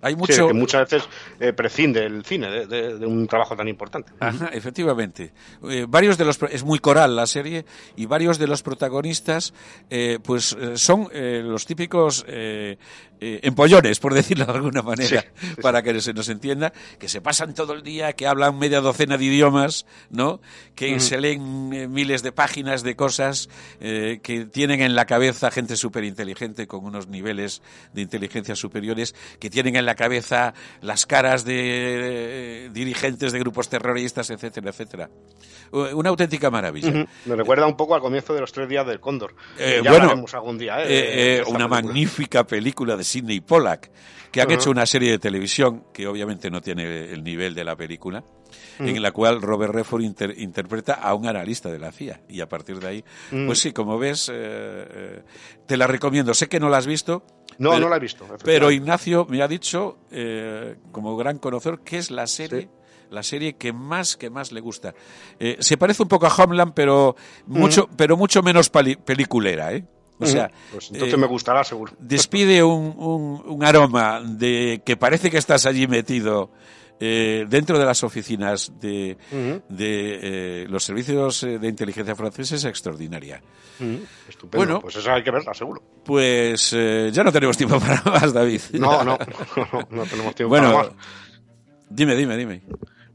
[0.03, 0.49] Hay mucho...
[0.49, 1.09] que muchas veces
[1.39, 4.13] eh, prescinde el cine de, un trabajo tan importante.
[4.53, 5.33] efectivamente.
[5.89, 6.43] varios de los...
[6.51, 7.65] Es muy coral la serie,
[7.95, 9.55] y varios de los protagonistas,
[10.25, 12.27] pues son los típicos
[13.21, 15.25] empollones, por decirlo de alguna manera
[15.69, 19.19] para que se nos entienda, que se pasan todo el día, que hablan media docena
[19.19, 20.41] de idiomas, ¿no?
[20.75, 25.51] Que se leen eh, miles de páginas de cosas, eh, que tienen en la cabeza
[25.51, 27.61] gente súper inteligente con unos niveles
[27.93, 33.69] de inteligencia superiores, que tienen en la cabeza las caras de eh, dirigentes de grupos
[33.69, 35.11] terroristas, etcétera, etcétera.
[35.71, 37.07] Una auténtica maravilla.
[37.27, 39.35] Me recuerda un poco al comienzo de los tres días del Cóndor.
[39.59, 40.79] ya bueno, algún día.
[41.47, 43.91] una magnífica película de Sidney Pollack
[44.47, 47.77] que han hecho una serie de televisión que obviamente no tiene el nivel de la
[47.77, 48.23] película,
[48.79, 50.03] en la cual Robert Redford
[50.37, 52.21] interpreta a un analista de la CIA.
[52.29, 55.23] Y a partir de ahí, pues sí, como ves, eh, eh,
[55.67, 56.35] te la recomiendo.
[56.35, 57.25] Sé que no la has visto.
[57.59, 58.27] No, no la he visto.
[58.45, 62.69] Pero Ignacio me ha dicho, eh, como gran conocedor, que es la serie
[63.11, 64.95] la serie que más que más le gusta.
[65.61, 67.17] se parece un poco a Homeland, pero
[67.47, 69.87] mucho, pero mucho menos peliculera, ¿eh?
[70.21, 71.93] O sea, pues entonces me gustará seguro.
[71.99, 76.51] Despide un, un, aroma de que parece que estás allí metido
[77.01, 79.17] eh, dentro de las oficinas de,
[79.69, 80.19] de
[80.63, 83.41] eh, los servicios eh, de inteligencia franceses extraordinaria.
[84.29, 84.57] Estupendo.
[84.57, 85.81] Bueno, pues eso hay que verla, seguro.
[86.05, 88.61] Pues ya no tenemos tiempo para más, David.
[88.73, 89.17] No, no,
[89.91, 90.89] no, tenemos tiempo para más.
[91.89, 92.63] Dime, dime, dime.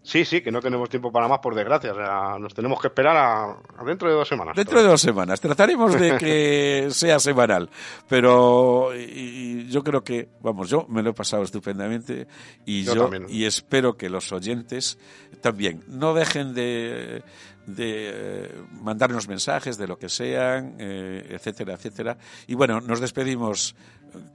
[0.04, 1.94] Sí, sí, que no tenemos tiempo para más, por desgracia.
[1.94, 4.54] O sea, nos tenemos que esperar a, dentro de dos semanas.
[4.56, 5.40] Dentro de dos semanas.
[5.40, 7.70] Trataremos de que sea semanal.
[8.10, 12.28] Pero yo creo que, vamos, yo me lo he pasado estupendamente
[12.66, 15.00] y yo, y espero que los oyentes
[15.42, 17.24] también no dejen de
[17.66, 22.18] de eh, mandarnos mensajes de lo que sean, eh, etcétera, etcétera.
[22.48, 23.76] Y bueno, nos despedimos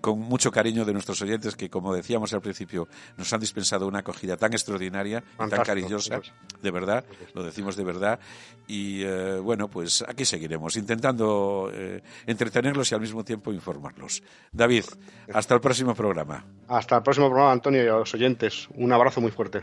[0.00, 4.00] con mucho cariño de nuestros oyentes que, como decíamos al principio, nos han dispensado una
[4.00, 6.20] acogida tan extraordinaria y tan cariñosa,
[6.62, 7.04] de verdad,
[7.34, 8.18] lo decimos de verdad.
[8.66, 11.70] Y eh, bueno, pues aquí seguiremos, intentando
[12.26, 14.22] entretenerlos y al mismo tiempo informarlos.
[14.52, 14.84] David,
[15.32, 16.44] hasta el próximo programa.
[16.68, 18.68] Hasta el próximo programa, Antonio, y a los oyentes.
[18.74, 19.62] Un abrazo muy fuerte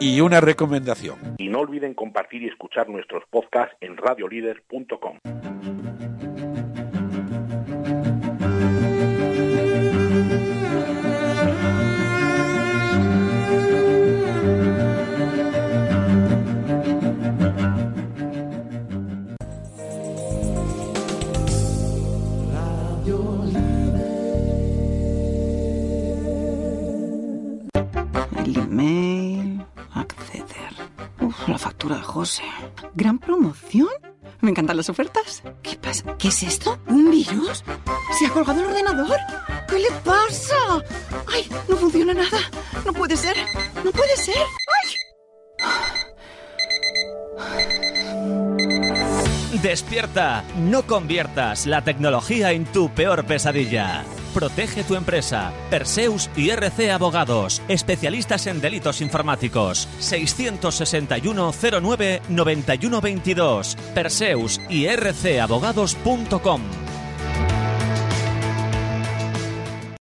[0.00, 1.18] y una recomendación.
[1.38, 5.18] Y no olviden compartir y escuchar nuestros podcasts en radiolider.com.
[31.96, 32.42] de José.
[32.94, 33.88] ¿Gran promoción?
[34.40, 35.42] Me encantan las ofertas.
[35.62, 36.16] ¿Qué pasa?
[36.18, 36.78] ¿Qué es esto?
[36.86, 37.64] ¿Un virus?
[38.18, 39.16] ¿Se ha colgado el ordenador?
[39.68, 40.54] ¿Qué le pasa?
[41.26, 41.48] ¡Ay!
[41.68, 42.38] No funciona nada.
[42.84, 43.36] No puede ser.
[43.84, 44.36] No puede ser.
[44.74, 44.96] ¡Ay!
[49.62, 50.44] Despierta.
[50.56, 54.04] No conviertas la tecnología en tu peor pesadilla.
[54.34, 55.52] Protege tu empresa.
[55.70, 59.88] Perseus y RC Abogados, especialistas en delitos informáticos.
[59.98, 63.76] 661 09 9122.
[63.94, 66.62] Perseus y rcabogados.com.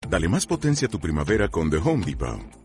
[0.08, 2.65] Dale más potencia a tu primavera con The Home Depot.